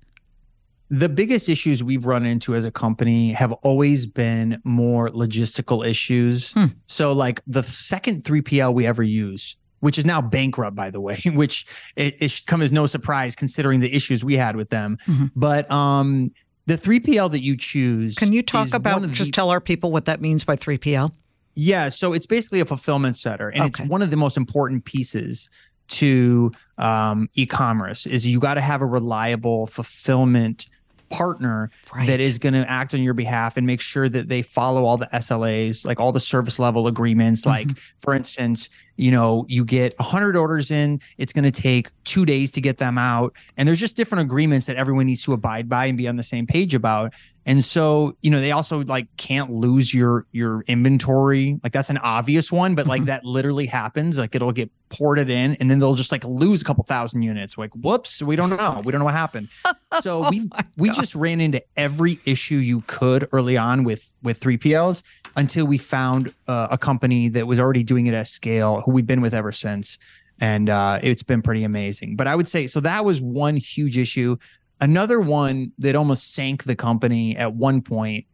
The 0.90 1.08
biggest 1.08 1.48
issues 1.48 1.82
we've 1.82 2.06
run 2.06 2.26
into 2.26 2.54
as 2.54 2.66
a 2.66 2.72
company 2.72 3.32
have 3.32 3.54
always 3.54 4.06
been 4.06 4.62
more 4.66 5.10
logistical 5.10 5.88
issues. 5.88 6.52
Hmm. 6.52 6.66
So, 6.88 7.14
like 7.14 7.42
the 7.48 7.64
second 7.64 8.26
3PL 8.26 8.74
we 8.74 8.86
ever 8.86 9.02
used, 9.02 9.56
which 9.80 9.98
is 9.98 10.04
now 10.04 10.22
bankrupt, 10.22 10.76
by 10.76 10.90
the 10.90 11.00
way, 11.00 11.22
which 11.28 11.66
it, 11.96 12.18
it 12.20 12.32
should 12.32 12.48
come 12.48 12.62
as 12.62 12.74
no 12.74 12.86
surprise 12.88 13.38
considering 13.38 13.80
the 13.80 13.96
issues 13.96 14.26
we 14.26 14.36
had 14.36 14.58
with 14.58 14.70
them. 14.70 14.98
Mm-hmm. 15.08 15.28
But 15.34 15.72
um, 15.72 16.32
the 16.66 16.78
3PL 16.78 17.32
that 17.32 17.42
you 17.42 17.58
choose. 17.58 18.16
Can 18.16 18.34
you 18.34 18.42
talk 18.42 18.74
about, 18.74 19.10
just 19.12 19.30
the, 19.30 19.36
tell 19.36 19.50
our 19.50 19.60
people 19.62 19.92
what 19.92 20.06
that 20.06 20.22
means 20.22 20.44
by 20.44 20.56
3PL? 20.56 21.12
Yeah, 21.54 21.90
so 21.90 22.14
it's 22.14 22.26
basically 22.26 22.62
a 22.62 22.66
fulfillment 22.66 23.18
center, 23.18 23.50
and 23.50 23.64
okay. 23.64 23.84
it's 23.84 23.90
one 23.90 24.02
of 24.02 24.10
the 24.10 24.18
most 24.18 24.38
important 24.38 24.86
pieces 24.86 25.50
to 25.90 26.52
um, 26.78 27.30
e-commerce. 27.36 28.06
Is 28.06 28.26
you 28.26 28.40
got 28.40 28.54
to 28.54 28.62
have 28.62 28.82
a 28.82 28.86
reliable 28.86 29.68
fulfillment 29.68 30.68
partner 31.10 31.70
Right. 31.94 32.08
that 32.08 32.22
is 32.22 32.40
going 32.40 32.54
to 32.54 32.70
act 32.70 32.94
on 32.94 33.04
your 33.04 33.14
behalf 33.14 33.58
and 33.58 33.68
make 33.68 33.82
sure 33.82 34.08
that 34.08 34.30
they 34.30 34.42
follow 34.42 34.86
all 34.86 34.98
the 34.98 35.10
SLAs, 35.14 35.86
like 35.86 36.00
all 36.00 36.14
the 36.14 36.22
service 36.22 36.58
level 36.58 36.88
agreements. 36.88 37.46
Like, 37.46 37.68
for 38.00 38.14
instance, 38.14 38.70
you 39.02 39.10
know, 39.10 39.46
you 39.50 39.66
get 39.66 39.98
100 40.00 40.36
orders 40.38 40.70
in, 40.70 41.02
it's 41.18 41.34
going 41.34 41.44
to 41.44 41.52
take 41.52 41.90
two 42.04 42.24
days 42.24 42.52
to 42.52 42.62
get 42.62 42.78
them 42.78 43.00
out. 43.00 43.34
And 43.58 43.68
there's 43.68 43.80
just 43.80 43.98
different 43.98 44.22
agreements 44.22 44.68
that 44.68 44.76
everyone 44.76 45.08
needs 45.08 45.24
to 45.24 45.34
abide 45.34 45.68
by 45.68 45.88
and 45.88 45.98
be 45.98 46.08
on 46.08 46.18
the 46.18 46.24
same 46.24 46.46
page 46.46 46.76
about. 46.76 47.12
And 47.44 47.64
so, 47.64 48.16
you 48.22 48.30
know, 48.30 48.40
they 48.40 48.52
also 48.52 48.84
like 48.84 49.08
can't 49.18 49.50
lose 49.52 49.92
your 49.92 50.28
your 50.32 50.62
inventory. 50.68 51.60
Like 51.64 51.74
that's 51.74 51.90
an 51.90 51.98
obvious 51.98 52.52
one, 52.52 52.76
but 52.76 52.86
like 52.86 53.02
Mhm. 53.02 53.06
that 53.08 53.26
literally 53.26 53.66
happens. 53.66 54.20
Like 54.20 54.36
it'll 54.36 54.52
get 54.52 54.70
ported 54.90 55.32
in 55.32 55.56
and 55.56 55.72
then 55.72 55.80
they'll 55.80 55.96
just 55.96 56.12
like 56.12 56.24
lose 56.24 56.62
a 56.62 56.66
couple 56.66 56.84
thousand 56.84 57.24
units. 57.24 57.58
Like, 57.58 57.74
whoops, 57.74 58.22
we 58.22 58.36
don't 58.36 58.52
know. 58.52 58.82
We 58.86 58.92
don't 58.92 59.00
know 59.00 59.06
what 59.06 59.16
happened. 59.16 59.48
So 60.02 60.30
we 60.30 60.50
we 60.78 60.90
just 60.92 61.16
ran 61.16 61.42
into 61.42 61.62
every 61.76 62.18
issue 62.26 62.56
you 62.56 62.82
could 62.88 63.28
early 63.34 63.58
on 63.58 63.84
with 63.84 64.16
with 64.24 64.40
3PLs 64.40 65.04
until 65.36 65.66
we 65.66 65.78
found 65.78 66.34
uh, 66.48 66.68
a 66.72 66.78
company 66.78 67.30
that 67.30 67.48
was 67.48 67.60
already 67.60 67.84
doing 67.84 68.08
it 68.08 68.14
at 68.14 68.28
scale 68.28 68.82
who 68.82 68.92
we've 68.92 69.08
been 69.08 69.22
with 69.22 69.34
ever 69.34 69.52
since. 69.52 69.98
And 70.40 70.70
uh, 70.70 71.00
it's 71.04 71.24
been 71.24 71.42
pretty 71.42 71.64
amazing. 71.64 72.16
But 72.16 72.28
i 72.28 72.36
would 72.36 72.48
say 72.48 72.68
so 72.68 72.80
that 72.82 73.06
was 73.06 73.22
one 73.22 73.58
huge 73.58 73.98
issue. 73.98 74.38
Another 74.80 75.20
one 75.20 75.72
that 75.78 75.96
almost 75.96 76.34
sank 76.34 76.64
the 76.64 76.76
company 76.76 77.38
at 77.38 77.54
one 77.54 77.82
point 77.82 78.26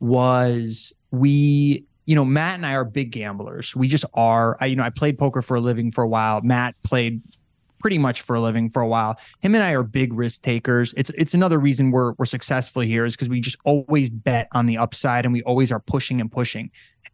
was 0.00 0.92
we 1.10 1.84
you 2.04 2.14
know 2.14 2.24
matt 2.24 2.56
and 2.56 2.66
i 2.66 2.74
are 2.74 2.84
big 2.84 3.10
gamblers. 3.10 3.74
We 3.74 3.88
just 3.88 4.04
are. 4.12 4.56
I 4.60 4.66
you 4.66 4.76
know 4.76 4.82
i 4.82 4.90
played 4.90 5.18
poker 5.18 5.40
for 5.40 5.56
a 5.56 5.60
living 5.60 5.90
for 5.90 6.04
a 6.04 6.08
while. 6.08 6.42
Matt 6.42 6.74
played 6.82 7.22
pretty 7.84 7.98
much 7.98 8.22
for 8.22 8.34
a 8.34 8.40
living 8.40 8.70
for 8.70 8.80
a 8.80 8.88
while 8.88 9.18
him 9.40 9.54
and 9.54 9.62
I 9.62 9.72
are 9.72 9.82
big 9.82 10.14
risk 10.14 10.40
takers. 10.40 10.94
It's 10.96 11.10
it's 11.10 11.34
another 11.34 11.58
reason 11.58 11.90
we're 11.90 12.12
we're 12.12 12.24
successful 12.24 12.80
here 12.80 13.04
is 13.04 13.14
because 13.14 13.28
we 13.28 13.40
just 13.40 13.58
always 13.66 14.08
bet 14.08 14.48
on 14.54 14.64
the 14.64 14.78
upside 14.78 15.26
and 15.26 15.34
we 15.34 15.42
always 15.42 15.70
are 15.70 15.80
pushing 15.80 16.18
and 16.18 16.32
pushing. 16.32 16.70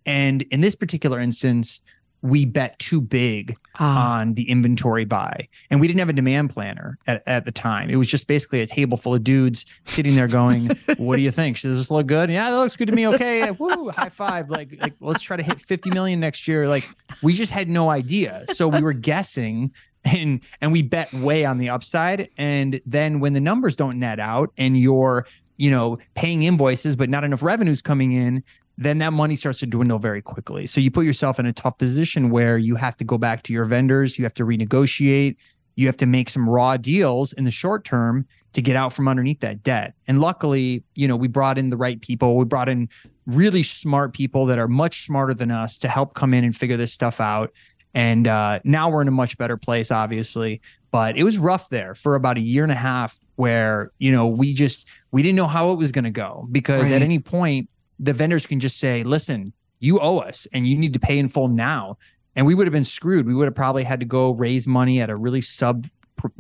And 0.07 0.43
in 0.43 0.61
this 0.61 0.77
particular 0.77 1.19
instance, 1.19 1.81
we 2.23 2.45
bet 2.45 2.79
too 2.79 3.01
big 3.01 3.57
Ah, 3.79 4.21
on 4.21 4.35
the 4.35 4.49
inventory 4.49 5.05
buy. 5.05 5.49
And 5.71 5.81
we 5.81 5.87
didn't 5.87 6.01
have 6.01 6.09
a 6.11 6.13
demand 6.13 6.51
planner 6.51 6.99
at, 7.07 7.23
at 7.27 7.47
the 7.47 7.53
time. 7.53 7.89
It 7.89 7.97
was 7.97 8.09
just 8.09 8.27
basically 8.27 8.61
a 8.61 8.67
table 8.67 8.99
full 8.99 9.15
of 9.15 9.25
dudes 9.25 9.65
sitting 9.87 10.17
there 10.17 10.29
going, 10.29 10.77
What 10.99 11.17
do 11.17 11.23
you 11.23 11.31
think? 11.31 11.59
Does 11.61 11.79
this 11.79 11.91
look 11.91 12.07
good? 12.07 12.31
Yeah, 12.31 12.51
that 12.51 12.59
looks 12.59 12.77
good 12.77 12.89
to 12.89 12.95
me. 12.95 13.09
Okay. 13.09 13.51
Woo, 13.53 13.89
high 13.89 14.11
five. 14.11 14.51
Like, 14.51 14.77
like 14.81 14.95
let's 15.01 15.23
try 15.23 15.37
to 15.37 15.43
hit 15.43 15.61
50 15.61 15.91
million 15.91 16.21
next 16.21 16.47
year. 16.47 16.69
Like 16.69 16.89
we 17.23 17.33
just 17.33 17.53
had 17.53 17.71
no 17.71 17.89
idea. 17.91 18.45
So 18.53 18.69
we 18.69 18.83
were 18.83 18.93
guessing 18.93 19.73
and 20.05 20.41
and 20.61 20.73
we 20.73 20.83
bet 20.83 21.13
way 21.13 21.45
on 21.45 21.59
the 21.59 21.69
upside. 21.69 22.29
And 22.37 22.81
then 22.87 23.21
when 23.21 23.33
the 23.33 23.41
numbers 23.41 23.77
don't 23.77 23.99
net 23.99 24.21
out 24.21 24.53
and 24.57 24.77
you're, 24.77 25.27
you 25.57 25.71
know, 25.71 25.99
paying 26.15 26.43
invoices, 26.43 26.97
but 26.97 27.09
not 27.09 27.25
enough 27.25 27.43
revenues 27.43 27.83
coming 27.83 28.13
in, 28.13 28.43
then 28.79 28.99
that 28.99 29.13
money 29.13 29.35
starts 29.35 29.59
to 29.61 29.67
dwindle 29.67 29.99
very 29.99 30.23
quickly. 30.23 30.67
So 30.67 30.81
you 30.81 30.91
put 30.91 31.05
yourself 31.05 31.39
in 31.39 31.47
a 31.47 31.53
tough 31.53 31.77
position 31.77 32.31
where 32.31 32.57
you 32.57 32.77
have 32.77 32.97
to 32.97 33.05
go 33.05 33.19
back 33.19 33.43
to 33.45 33.53
your 33.53 33.67
vendors, 33.67 34.19
you 34.19 34.25
have 34.25 34.35
to 34.35 34.45
renegotiate, 34.45 35.37
you 35.77 35.87
have 35.87 35.99
to 35.99 36.07
make 36.07 36.31
some 36.31 36.49
raw 36.49 36.77
deals 36.77 37.33
in 37.35 37.45
the 37.45 37.51
short 37.51 37.85
term 37.85 38.27
to 38.53 38.63
get 38.63 38.77
out 38.77 38.93
from 38.93 39.07
underneath 39.07 39.41
that 39.41 39.63
debt. 39.63 39.95
And 40.09 40.21
luckily, 40.21 40.83
you 40.95 41.07
know, 41.07 41.17
we 41.17 41.29
brought 41.29 41.59
in 41.59 41.69
the 41.71 41.77
right 41.77 42.01
people. 42.01 42.37
We 42.37 42.45
brought 42.45 42.69
in 42.69 42.89
really 43.27 43.63
smart 43.63 44.13
people 44.13 44.47
that 44.47 44.59
are 44.59 44.67
much 44.67 45.05
smarter 45.05 45.35
than 45.35 45.51
us 45.51 45.79
to 45.79 45.89
help 45.89 46.15
come 46.15 46.35
in 46.35 46.43
and 46.43 46.57
figure 46.57 46.77
this 46.77 46.93
stuff 46.93 47.21
out. 47.21 47.53
And 47.95 48.27
uh, 48.29 48.61
now 48.65 48.91
we're 48.91 49.03
in 49.03 49.09
a 49.09 49.13
much 49.13 49.37
better 49.39 49.57
place, 49.57 49.91
obviously. 49.91 50.61
But 50.91 51.17
it 51.17 51.25
was 51.25 51.39
rough 51.39 51.69
there 51.69 51.95
for 51.95 52.15
about 52.15 52.37
a 52.37 52.41
year 52.41 52.63
and 52.63 52.73
a 52.73 52.77
half 52.77 53.19
where, 53.37 53.93
you 53.99 54.11
know, 54.13 54.27
we 54.27 54.55
just 54.55 54.89
we 55.13 55.23
didn't 55.23 55.37
know 55.37 55.47
how 55.47 55.71
it 55.73 55.77
was 55.77 55.93
going 55.93 56.05
to 56.05 56.11
go 56.11 56.49
because 56.51 56.83
Right. 56.85 56.93
at 56.93 57.03
any 57.03 57.19
point 57.19 57.69
the 57.99 58.13
vendors 58.13 58.47
can 58.47 58.61
just 58.61 58.79
say, 58.79 59.03
listen, 59.03 59.53
you 59.79 60.01
owe 60.01 60.19
us 60.19 60.47
and 60.53 60.67
you 60.67 60.77
need 60.77 60.93
to 60.95 60.99
pay 60.99 61.19
in 61.19 61.29
full 61.29 61.49
now. 61.49 61.97
And 62.37 62.47
we 62.47 62.55
would 62.55 62.67
have 62.67 62.73
been 62.73 62.85
screwed. 62.85 63.27
We 63.27 63.35
would 63.35 63.45
have 63.45 63.55
probably 63.55 63.85
had 63.85 64.01
to 64.01 64.07
go 64.07 64.33
raise 64.33 64.67
money 64.67 65.01
at 65.01 65.11
a 65.11 65.17
really 65.17 65.41
sub, 65.41 65.87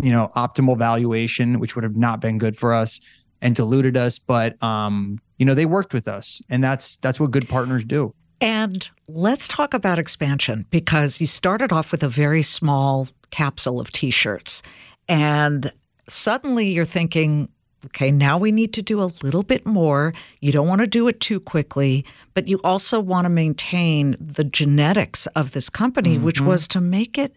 you 0.00 0.10
know, 0.10 0.28
optimal 0.36 0.78
valuation, 0.78 1.58
which 1.58 1.74
would 1.74 1.84
have 1.84 1.96
not 1.96 2.20
been 2.20 2.38
good 2.38 2.56
for 2.56 2.72
us 2.72 3.00
and 3.40 3.54
diluted 3.54 3.96
us. 3.96 4.18
But 4.18 4.60
um, 4.62 5.20
you 5.38 5.46
know, 5.46 5.54
they 5.54 5.66
worked 5.66 5.94
with 5.94 6.06
us, 6.06 6.42
and 6.50 6.62
that's 6.62 6.96
that's 6.96 7.18
what 7.18 7.30
good 7.30 7.48
partners 7.48 7.84
do. 7.84 8.14
And 8.40 8.88
let's 9.08 9.46
talk 9.48 9.74
about 9.74 9.98
expansion 9.98 10.66
because 10.70 11.20
you 11.20 11.26
started 11.26 11.72
off 11.72 11.92
with 11.92 12.02
a 12.02 12.08
very 12.08 12.42
small 12.42 13.08
capsule 13.30 13.80
of 13.80 13.92
t 13.92 14.10
shirts. 14.10 14.62
And 15.08 15.72
suddenly 16.08 16.68
you're 16.68 16.84
thinking, 16.84 17.48
okay, 17.86 18.10
now 18.10 18.38
we 18.38 18.52
need 18.52 18.72
to 18.74 18.82
do 18.82 19.00
a 19.00 19.12
little 19.22 19.42
bit 19.42 19.66
more. 19.66 20.12
You 20.40 20.52
don't 20.52 20.68
want 20.68 20.80
to 20.80 20.86
do 20.86 21.08
it 21.08 21.20
too 21.20 21.40
quickly, 21.40 22.04
but 22.34 22.48
you 22.48 22.60
also 22.64 23.00
want 23.00 23.24
to 23.24 23.30
maintain 23.30 24.16
the 24.20 24.44
genetics 24.44 25.26
of 25.28 25.52
this 25.52 25.68
company, 25.68 26.18
which 26.18 26.36
mm-hmm. 26.36 26.48
was 26.48 26.68
to 26.68 26.80
make 26.80 27.18
it 27.18 27.36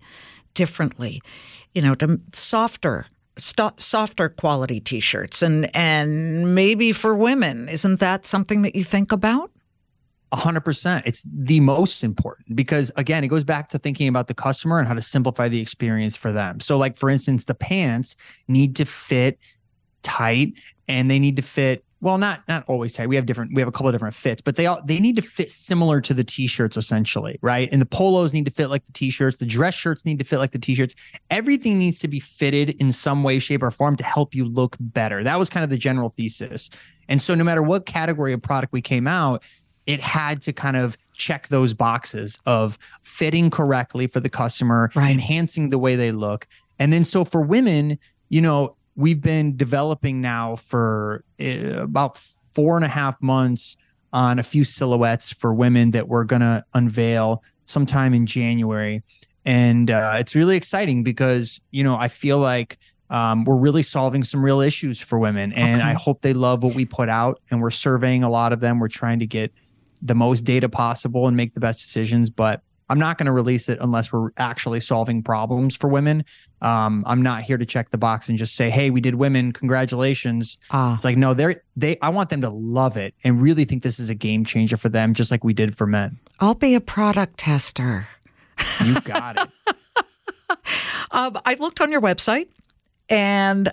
differently, 0.53 1.21
you 1.73 1.81
know, 1.81 1.95
to 1.95 2.19
softer. 2.33 3.07
Softer 3.35 4.29
quality 4.29 4.79
T-shirts, 4.79 5.41
and 5.41 5.75
and 5.75 6.53
maybe 6.53 6.91
for 6.91 7.15
women, 7.15 7.67
isn't 7.67 7.99
that 7.99 8.27
something 8.27 8.61
that 8.61 8.75
you 8.75 8.83
think 8.83 9.11
about? 9.11 9.49
A 10.33 10.35
hundred 10.35 10.61
percent. 10.61 11.05
It's 11.05 11.25
the 11.31 11.59
most 11.59 12.03
important 12.03 12.55
because 12.55 12.91
again, 12.95 13.23
it 13.23 13.27
goes 13.27 13.43
back 13.43 13.69
to 13.69 13.79
thinking 13.79 14.07
about 14.07 14.27
the 14.27 14.33
customer 14.33 14.79
and 14.79 14.87
how 14.87 14.95
to 14.95 15.01
simplify 15.01 15.47
the 15.47 15.61
experience 15.61 16.15
for 16.15 16.31
them. 16.31 16.59
So, 16.59 16.77
like 16.77 16.97
for 16.97 17.09
instance, 17.09 17.45
the 17.45 17.53
pants 17.55 18.15
need 18.47 18.75
to 18.77 18.85
fit 18.85 19.37
tight 20.01 20.53
and 20.87 21.09
they 21.09 21.19
need 21.19 21.35
to 21.35 21.41
fit 21.43 21.85
well, 22.03 22.17
not 22.17 22.45
not 22.49 22.65
always 22.67 22.91
tight. 22.91 23.07
We 23.07 23.15
have 23.15 23.25
different 23.25 23.53
we 23.53 23.61
have 23.61 23.69
a 23.69 23.71
couple 23.71 23.87
of 23.87 23.93
different 23.93 24.13
fits, 24.13 24.41
but 24.41 24.57
they 24.57 24.65
all 24.65 24.81
they 24.83 24.99
need 24.99 25.15
to 25.15 25.21
fit 25.21 25.49
similar 25.49 26.01
to 26.01 26.13
the 26.13 26.23
t-shirts 26.23 26.75
essentially, 26.75 27.39
right? 27.41 27.69
And 27.71 27.81
the 27.81 27.85
polos 27.85 28.33
need 28.33 28.43
to 28.43 28.51
fit 28.51 28.67
like 28.67 28.85
the 28.85 28.91
t-shirts, 28.91 29.37
the 29.37 29.45
dress 29.45 29.73
shirts 29.73 30.03
need 30.03 30.19
to 30.19 30.25
fit 30.25 30.37
like 30.37 30.51
the 30.51 30.59
t-shirts. 30.59 30.95
Everything 31.29 31.79
needs 31.79 31.99
to 31.99 32.09
be 32.09 32.19
fitted 32.19 32.71
in 32.81 32.91
some 32.91 33.23
way, 33.23 33.39
shape, 33.39 33.63
or 33.63 33.71
form 33.71 33.95
to 33.95 34.03
help 34.03 34.35
you 34.35 34.43
look 34.43 34.75
better. 34.81 35.23
That 35.23 35.39
was 35.39 35.49
kind 35.49 35.63
of 35.63 35.69
the 35.69 35.77
general 35.77 36.09
thesis. 36.09 36.69
And 37.07 37.21
so 37.21 37.35
no 37.35 37.43
matter 37.45 37.63
what 37.63 37.85
category 37.85 38.33
of 38.33 38.41
product 38.41 38.73
we 38.73 38.81
came 38.81 39.07
out, 39.07 39.41
it 39.85 39.99
had 39.99 40.41
to 40.43 40.53
kind 40.53 40.77
of 40.77 40.97
check 41.13 41.47
those 41.49 41.73
boxes 41.73 42.39
of 42.45 42.77
fitting 43.01 43.49
correctly 43.49 44.07
for 44.07 44.19
the 44.19 44.29
customer, 44.29 44.91
Right. 44.95 45.11
enhancing 45.11 45.69
the 45.69 45.77
way 45.77 45.95
they 45.95 46.11
look. 46.11 46.47
And 46.79 46.91
then 46.93 47.03
so 47.03 47.25
for 47.25 47.41
women, 47.41 47.97
you 48.29 48.41
know, 48.41 48.75
we've 48.95 49.21
been 49.21 49.57
developing 49.57 50.21
now 50.21 50.55
for 50.55 51.23
uh, 51.39 51.81
about 51.81 52.17
four 52.17 52.75
and 52.75 52.85
a 52.85 52.89
half 52.89 53.21
months 53.21 53.75
on 54.13 54.39
a 54.39 54.43
few 54.43 54.63
silhouettes 54.63 55.33
for 55.33 55.53
women 55.53 55.91
that 55.91 56.07
we're 56.07 56.23
going 56.23 56.41
to 56.41 56.63
unveil 56.73 57.43
sometime 57.65 58.13
in 58.13 58.25
January. 58.25 59.01
And 59.45 59.89
uh, 59.91 60.15
it's 60.19 60.35
really 60.35 60.55
exciting 60.55 61.03
because, 61.03 61.59
you 61.71 61.83
know, 61.83 61.97
I 61.97 62.07
feel 62.07 62.37
like 62.37 62.77
um, 63.09 63.43
we're 63.43 63.57
really 63.57 63.83
solving 63.83 64.23
some 64.23 64.43
real 64.43 64.61
issues 64.61 64.99
for 65.01 65.19
women. 65.19 65.51
And 65.53 65.81
Okay. 65.81 65.89
I 65.89 65.93
hope 65.93 66.21
they 66.21 66.33
love 66.33 66.63
what 66.63 66.75
we 66.75 66.85
put 66.85 67.09
out. 67.09 67.41
And 67.51 67.61
we're 67.61 67.69
surveying 67.71 68.23
a 68.23 68.29
lot 68.29 68.53
of 68.53 68.59
them. 68.59 68.79
We're 68.79 68.87
trying 68.87 69.19
to 69.19 69.27
get 69.27 69.51
the 70.03 70.15
most 70.15 70.41
data 70.43 70.67
possible 70.69 71.27
and 71.27 71.35
make 71.37 71.53
the 71.53 71.59
best 71.59 71.79
decisions. 71.81 72.29
But 72.29 72.61
I'm 72.89 72.99
not 72.99 73.17
going 73.17 73.25
to 73.27 73.31
release 73.31 73.69
it 73.69 73.79
unless 73.81 74.11
we're 74.11 74.31
actually 74.37 74.81
solving 74.81 75.23
problems 75.23 75.75
for 75.75 75.87
women. 75.87 76.25
Um, 76.61 77.03
I'm 77.07 77.21
not 77.21 77.43
here 77.43 77.57
to 77.57 77.65
check 77.65 77.89
the 77.91 77.97
box 77.97 78.27
and 78.29 78.37
just 78.37 78.55
say, 78.55 78.69
"Hey, 78.69 78.89
we 78.89 78.99
did 79.01 79.15
women. 79.15 79.51
Congratulations." 79.53 80.57
Ah, 80.69 80.95
It's 80.95 81.05
like, 81.05 81.17
no, 81.17 81.33
they're 81.33 81.63
they. 81.77 81.97
I 82.01 82.09
want 82.09 82.29
them 82.29 82.41
to 82.41 82.49
love 82.49 82.97
it 82.97 83.15
and 83.23 83.41
really 83.41 83.63
think 83.65 83.83
this 83.83 83.99
is 83.99 84.09
a 84.09 84.15
game 84.15 84.43
changer 84.45 84.77
for 84.77 84.89
them, 84.89 85.13
just 85.13 85.31
like 85.31 85.43
we 85.43 85.53
did 85.53 85.77
for 85.77 85.87
men. 85.87 86.19
I'll 86.39 86.55
be 86.55 86.75
a 86.75 86.81
product 86.81 87.37
tester. 87.39 88.07
You 88.83 88.99
got 89.01 89.41
it. 89.41 89.49
Um, 91.11 91.37
I 91.45 91.55
looked 91.55 91.79
on 91.81 91.91
your 91.91 92.01
website 92.01 92.47
and 93.09 93.71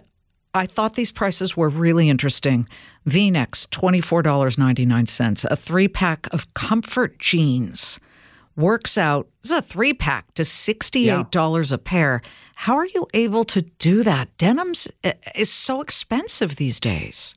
I 0.53 0.67
thought 0.67 0.95
these 0.95 1.13
prices 1.13 1.57
were 1.57 1.69
really 1.69 2.09
interesting. 2.09 2.67
V 3.07 3.31
necks, 3.31 3.67
$24.99. 3.67 5.45
A 5.45 5.57
three 5.57 5.89
pack 5.89 6.27
of 6.33 6.53
comfort 6.55 7.19
jeans 7.19 8.01
works 8.57 8.99
out, 8.99 9.29
this 9.43 9.53
is 9.53 9.59
a 9.59 9.63
three 9.63 9.95
pack 9.95 10.35
to 10.35 10.43
$68 10.43 11.73
a 11.73 11.79
pair. 11.79 12.21
How 12.57 12.77
are 12.77 12.87
you 12.87 13.07
able 13.15 13.45
to 13.45 13.63
do 13.63 14.03
that? 14.03 14.37
Denim's 14.39 14.89
uh, 15.05 15.13
is 15.35 15.51
so 15.51 15.81
expensive 15.81 16.57
these 16.57 16.81
days. 16.81 17.37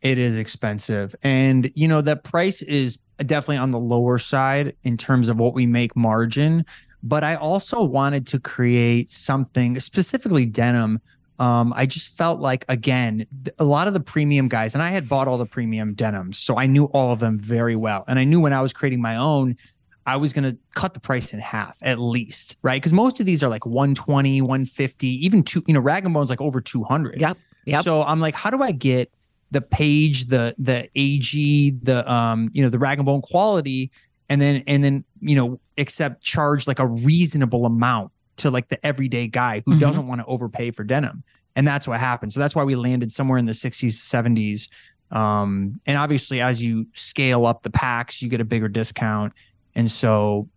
It 0.00 0.18
is 0.18 0.36
expensive. 0.36 1.14
And, 1.22 1.70
you 1.74 1.88
know, 1.88 2.02
that 2.02 2.24
price 2.24 2.60
is 2.62 2.98
definitely 3.18 3.56
on 3.56 3.70
the 3.70 3.80
lower 3.80 4.18
side 4.18 4.76
in 4.82 4.96
terms 4.96 5.28
of 5.28 5.38
what 5.38 5.54
we 5.54 5.66
make 5.66 5.96
margin. 5.96 6.64
But 7.02 7.24
I 7.24 7.34
also 7.36 7.82
wanted 7.82 8.26
to 8.28 8.38
create 8.38 9.10
something 9.10 9.78
specifically 9.80 10.46
denim. 10.46 11.00
Um, 11.38 11.72
I 11.76 11.86
just 11.86 12.16
felt 12.16 12.40
like, 12.40 12.64
again, 12.68 13.26
a 13.58 13.64
lot 13.64 13.88
of 13.88 13.94
the 13.94 14.00
premium 14.00 14.48
guys, 14.48 14.74
and 14.74 14.82
I 14.82 14.90
had 14.90 15.08
bought 15.08 15.26
all 15.26 15.38
the 15.38 15.46
premium 15.46 15.94
denims. 15.94 16.38
So 16.38 16.56
I 16.56 16.66
knew 16.66 16.84
all 16.86 17.12
of 17.12 17.20
them 17.20 17.38
very 17.38 17.74
well. 17.76 18.04
And 18.06 18.18
I 18.18 18.24
knew 18.24 18.40
when 18.40 18.52
I 18.52 18.62
was 18.62 18.72
creating 18.72 19.02
my 19.02 19.16
own, 19.16 19.56
I 20.06 20.16
was 20.16 20.32
going 20.32 20.44
to 20.44 20.56
cut 20.74 20.94
the 20.94 21.00
price 21.00 21.32
in 21.32 21.40
half 21.40 21.78
at 21.82 21.98
least, 21.98 22.56
right? 22.62 22.80
Because 22.80 22.92
most 22.92 23.20
of 23.20 23.26
these 23.26 23.42
are 23.42 23.48
like 23.48 23.66
120, 23.66 24.42
150, 24.42 25.06
even 25.24 25.42
two, 25.42 25.62
you 25.66 25.74
know, 25.74 25.80
Rag 25.80 26.04
and 26.04 26.14
Bone's 26.14 26.30
like 26.30 26.40
over 26.40 26.60
200. 26.60 27.20
Yep. 27.20 27.38
Yep. 27.66 27.84
So 27.84 28.02
I'm 28.02 28.20
like, 28.20 28.34
how 28.34 28.50
do 28.50 28.62
I 28.62 28.72
get 28.72 29.10
the 29.50 29.60
Paige, 29.60 30.26
the 30.26 30.54
the 30.58 30.88
AG, 30.96 31.70
the 31.82 32.12
um, 32.12 32.50
you 32.52 32.62
know, 32.62 32.68
the 32.68 32.78
rag 32.78 32.98
and 32.98 33.06
bone 33.06 33.22
quality, 33.22 33.90
and 34.28 34.42
then 34.42 34.62
and 34.66 34.82
then 34.84 35.04
you 35.20 35.36
know, 35.36 35.60
accept 35.78 36.22
charge 36.22 36.66
like 36.66 36.80
a 36.80 36.86
reasonable 36.86 37.64
amount 37.64 38.10
to 38.36 38.50
like 38.50 38.68
the 38.68 38.84
everyday 38.84 39.26
guy 39.26 39.62
who 39.64 39.72
mm-hmm. 39.72 39.80
doesn't 39.80 40.06
want 40.06 40.20
to 40.20 40.26
overpay 40.26 40.70
for 40.70 40.84
denim. 40.84 41.22
And 41.56 41.66
that's 41.66 41.86
what 41.86 42.00
happened. 42.00 42.32
So 42.32 42.40
that's 42.40 42.54
why 42.54 42.64
we 42.64 42.74
landed 42.74 43.12
somewhere 43.12 43.38
in 43.38 43.46
the 43.46 43.52
60s, 43.52 43.92
70s. 43.92 44.68
Um, 45.16 45.80
and 45.86 45.96
obviously, 45.96 46.40
as 46.40 46.62
you 46.62 46.86
scale 46.94 47.46
up 47.46 47.62
the 47.62 47.70
packs, 47.70 48.20
you 48.20 48.28
get 48.28 48.40
a 48.40 48.44
bigger 48.44 48.68
discount. 48.68 49.32
And 49.74 49.90
so 49.90 50.48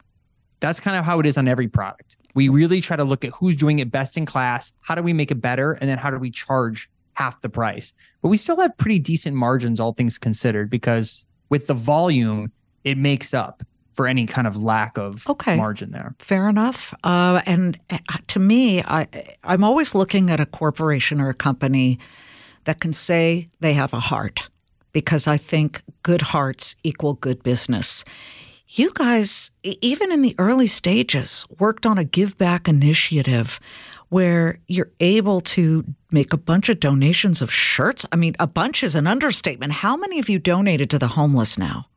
that's 0.60 0.80
kind 0.80 0.98
of 0.98 1.06
how 1.06 1.20
it 1.20 1.26
is 1.26 1.38
on 1.38 1.48
every 1.48 1.68
product. 1.68 2.18
We 2.34 2.50
really 2.50 2.82
try 2.82 2.98
to 2.98 3.04
look 3.04 3.24
at 3.26 3.32
who's 3.32 3.56
doing 3.56 3.80
it 3.80 3.92
best 3.92 4.18
in 4.18 4.26
class. 4.26 4.74
How 4.82 4.96
do 4.96 5.04
we 5.04 5.14
make 5.14 5.32
it 5.32 5.42
better? 5.42 5.74
And 5.74 5.90
then 5.90 5.98
how 5.98 6.10
do 6.10 6.18
we 6.18 6.32
charge 6.32 6.90
half 7.14 7.42
the 7.42 7.50
price? 7.50 7.94
But 8.22 8.30
we 8.30 8.38
still 8.38 8.60
have 8.60 8.76
pretty 8.78 9.00
decent 9.00 9.36
margins, 9.36 9.80
all 9.80 9.94
things 9.94 10.18
considered, 10.18 10.70
because 10.70 11.26
with 11.50 11.68
the 11.68 11.74
volume, 11.74 12.52
it 12.84 12.98
makes 12.98 13.34
up 13.34 13.64
for 13.98 14.06
any 14.06 14.28
kind 14.28 14.46
of 14.46 14.56
lack 14.56 14.96
of 15.00 15.28
okay. 15.28 15.58
margin 15.58 15.92
there. 15.92 16.14
Fair 16.20 16.48
enough. 16.48 16.94
Uh, 17.04 17.42
and 17.48 17.80
uh, 17.90 17.98
to 18.28 18.40
me, 18.40 18.84
I, 18.84 19.08
I'm 19.44 19.64
always 19.64 19.96
looking 19.96 20.30
at 20.30 20.40
a 20.40 20.46
corporation 20.46 21.20
or 21.20 21.30
a 21.30 21.34
company 21.34 21.98
that 22.66 22.80
can 22.80 22.94
say 22.94 23.50
they 23.60 23.74
have 23.74 23.94
a 23.94 24.00
heart 24.00 24.50
because 24.94 25.26
I 25.26 25.38
think 25.38 25.82
good 26.04 26.22
hearts 26.22 26.76
equal 26.84 27.16
good 27.16 27.42
business. 27.42 28.06
You 28.68 28.92
guys, 28.94 29.50
even 29.64 30.12
in 30.12 30.22
the 30.22 30.36
early 30.38 30.68
stages, 30.68 31.46
worked 31.58 31.88
on 31.88 31.98
a 31.98 32.04
give 32.04 32.38
back 32.38 32.68
initiative 32.68 33.60
where 34.10 34.60
you're 34.68 34.92
able 35.00 35.42
to 35.42 35.84
make 36.12 36.34
a 36.34 36.38
bunch 36.38 36.70
of 36.70 36.80
donations 36.80 37.42
of 37.42 37.52
shirts. 37.52 38.06
I 38.12 38.16
mean, 38.16 38.36
a 38.40 38.48
bunch 38.48 38.84
is 38.84 38.94
an 38.94 39.08
understatement. 39.08 39.74
How 39.74 39.98
many 39.98 40.20
of 40.20 40.30
you 40.30 40.38
donated 40.38 40.92
to 40.92 41.00
the 41.00 41.10
homeless 41.10 41.58
now? 41.58 41.88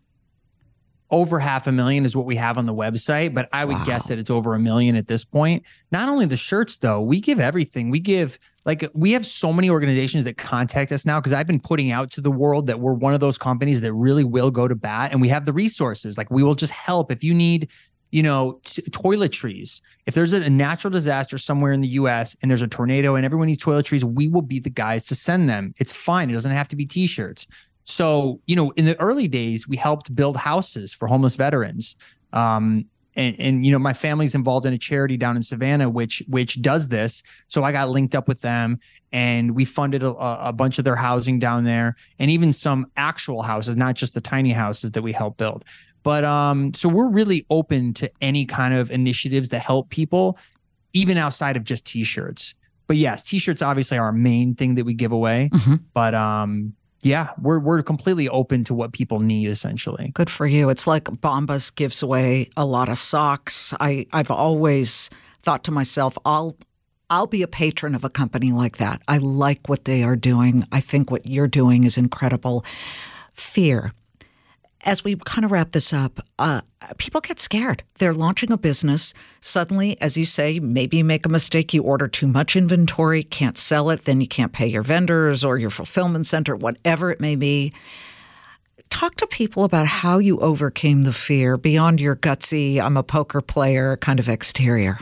Over 1.10 1.38
half 1.38 1.66
a 1.66 1.72
million 1.72 2.04
is 2.04 2.16
what 2.16 2.26
we 2.26 2.36
have 2.36 2.56
on 2.56 2.66
the 2.66 2.74
website, 2.74 3.34
but 3.34 3.48
I 3.52 3.64
would 3.64 3.78
wow. 3.78 3.84
guess 3.84 4.08
that 4.08 4.18
it's 4.18 4.30
over 4.30 4.54
a 4.54 4.58
million 4.58 4.96
at 4.96 5.08
this 5.08 5.24
point. 5.24 5.64
Not 5.90 6.08
only 6.08 6.26
the 6.26 6.36
shirts 6.36 6.78
though, 6.78 7.00
we 7.00 7.20
give 7.20 7.40
everything. 7.40 7.90
We 7.90 8.00
give 8.00 8.38
like 8.64 8.88
we 8.94 9.12
have 9.12 9.26
so 9.26 9.52
many 9.52 9.70
organizations 9.70 10.24
that 10.24 10.36
contact 10.36 10.92
us 10.92 11.04
now 11.04 11.18
because 11.18 11.32
I've 11.32 11.46
been 11.46 11.60
putting 11.60 11.90
out 11.90 12.10
to 12.12 12.20
the 12.20 12.30
world 12.30 12.66
that 12.68 12.78
we're 12.78 12.94
one 12.94 13.14
of 13.14 13.20
those 13.20 13.38
companies 13.38 13.80
that 13.80 13.92
really 13.92 14.24
will 14.24 14.50
go 14.50 14.68
to 14.68 14.74
bat 14.74 15.12
and 15.12 15.20
we 15.20 15.28
have 15.28 15.46
the 15.46 15.52
resources. 15.52 16.16
Like 16.16 16.30
we 16.30 16.42
will 16.42 16.54
just 16.54 16.72
help 16.72 17.10
if 17.10 17.24
you 17.24 17.34
need 17.34 17.68
you 18.10 18.22
know, 18.22 18.60
t- 18.64 18.82
toiletries. 18.82 19.80
If 20.06 20.14
there's 20.14 20.32
a, 20.32 20.42
a 20.42 20.50
natural 20.50 20.90
disaster 20.90 21.38
somewhere 21.38 21.72
in 21.72 21.80
the 21.80 21.88
US 21.88 22.36
and 22.42 22.50
there's 22.50 22.62
a 22.62 22.68
tornado 22.68 23.14
and 23.14 23.24
everyone 23.24 23.46
needs 23.46 23.62
toiletries, 23.62 24.04
we 24.04 24.28
will 24.28 24.42
be 24.42 24.58
the 24.58 24.70
guys 24.70 25.06
to 25.06 25.14
send 25.14 25.48
them. 25.48 25.74
It's 25.78 25.92
fine. 25.92 26.30
It 26.30 26.32
doesn't 26.32 26.50
have 26.50 26.68
to 26.68 26.76
be 26.76 26.86
t-shirts. 26.86 27.46
So, 27.90 28.40
you 28.46 28.56
know, 28.56 28.70
in 28.72 28.84
the 28.84 28.98
early 29.00 29.28
days, 29.28 29.66
we 29.68 29.76
helped 29.76 30.14
build 30.14 30.36
houses 30.36 30.92
for 30.92 31.08
homeless 31.08 31.36
veterans. 31.36 31.96
Um, 32.32 32.86
and, 33.16 33.36
and 33.38 33.66
you 33.66 33.72
know 33.72 33.78
my 33.78 33.92
family's 33.92 34.34
involved 34.34 34.66
in 34.66 34.72
a 34.72 34.78
charity 34.78 35.16
down 35.16 35.36
in 35.36 35.42
Savannah 35.42 35.88
which 35.88 36.22
which 36.28 36.62
does 36.62 36.88
this 36.88 37.22
so 37.48 37.64
I 37.64 37.72
got 37.72 37.90
linked 37.90 38.14
up 38.14 38.28
with 38.28 38.40
them 38.40 38.78
and 39.12 39.54
we 39.54 39.64
funded 39.64 40.02
a, 40.02 40.10
a, 40.14 40.52
bunch 40.52 40.78
of 40.78 40.84
their 40.84 40.96
housing 40.96 41.38
down 41.38 41.64
there 41.64 41.96
and 42.18 42.30
even 42.30 42.52
some 42.52 42.86
actual 42.96 43.42
houses 43.42 43.76
not 43.76 43.94
just 43.94 44.14
the 44.14 44.20
tiny 44.20 44.52
houses 44.52 44.92
that 44.92 45.02
we 45.02 45.12
help 45.12 45.36
build 45.36 45.64
but 46.02 46.24
um 46.24 46.72
so 46.74 46.88
we're 46.88 47.08
really 47.08 47.46
open 47.50 47.92
to 47.94 48.10
any 48.20 48.46
kind 48.46 48.74
of 48.74 48.90
initiatives 48.90 49.48
that 49.48 49.60
help 49.60 49.90
people 49.90 50.38
even 50.92 51.18
outside 51.18 51.56
of 51.56 51.64
just 51.64 51.84
t-shirts 51.84 52.54
but 52.86 52.96
yes 52.96 53.22
t-shirts 53.22 53.62
obviously 53.62 53.98
are 53.98 54.06
our 54.06 54.12
main 54.12 54.54
thing 54.54 54.76
that 54.76 54.84
we 54.84 54.94
give 54.94 55.12
away 55.12 55.50
mm-hmm. 55.52 55.74
but 55.94 56.14
um 56.14 56.72
yeah, 57.02 57.30
we're 57.40 57.58
we're 57.58 57.82
completely 57.82 58.28
open 58.28 58.64
to 58.64 58.74
what 58.74 58.92
people 58.92 59.20
need 59.20 59.48
essentially. 59.48 60.10
Good 60.14 60.30
for 60.30 60.46
you. 60.46 60.68
It's 60.68 60.86
like 60.86 61.04
Bombas 61.04 61.74
gives 61.74 62.02
away 62.02 62.50
a 62.56 62.64
lot 62.64 62.88
of 62.88 62.98
socks. 62.98 63.74
I 63.80 64.06
I've 64.12 64.30
always 64.30 65.10
thought 65.40 65.64
to 65.64 65.70
myself, 65.70 66.18
I'll 66.24 66.56
I'll 67.08 67.26
be 67.26 67.42
a 67.42 67.48
patron 67.48 67.94
of 67.94 68.04
a 68.04 68.10
company 68.10 68.52
like 68.52 68.76
that. 68.76 69.02
I 69.08 69.18
like 69.18 69.68
what 69.68 69.84
they 69.84 70.02
are 70.04 70.16
doing. 70.16 70.62
I 70.70 70.80
think 70.80 71.10
what 71.10 71.26
you're 71.26 71.48
doing 71.48 71.84
is 71.84 71.96
incredible. 71.96 72.64
Fear 73.32 73.92
as 74.82 75.04
we 75.04 75.16
kind 75.16 75.44
of 75.44 75.50
wrap 75.50 75.72
this 75.72 75.92
up, 75.92 76.20
uh, 76.38 76.62
people 76.96 77.20
get 77.20 77.38
scared. 77.38 77.82
They're 77.98 78.14
launching 78.14 78.50
a 78.50 78.56
business. 78.56 79.12
Suddenly, 79.40 80.00
as 80.00 80.16
you 80.16 80.24
say, 80.24 80.58
maybe 80.58 80.98
you 80.98 81.04
make 81.04 81.26
a 81.26 81.28
mistake, 81.28 81.74
you 81.74 81.82
order 81.82 82.08
too 82.08 82.26
much 82.26 82.56
inventory, 82.56 83.22
can't 83.22 83.58
sell 83.58 83.90
it, 83.90 84.04
then 84.04 84.20
you 84.20 84.28
can't 84.28 84.52
pay 84.52 84.66
your 84.66 84.82
vendors 84.82 85.44
or 85.44 85.58
your 85.58 85.70
fulfillment 85.70 86.26
center, 86.26 86.56
whatever 86.56 87.10
it 87.10 87.20
may 87.20 87.36
be. 87.36 87.72
Talk 88.88 89.14
to 89.16 89.26
people 89.26 89.64
about 89.64 89.86
how 89.86 90.18
you 90.18 90.38
overcame 90.38 91.02
the 91.02 91.12
fear 91.12 91.56
beyond 91.56 92.00
your 92.00 92.16
gutsy, 92.16 92.80
I'm 92.80 92.96
a 92.96 93.02
poker 93.02 93.40
player 93.40 93.96
kind 93.96 94.18
of 94.18 94.28
exterior. 94.28 94.98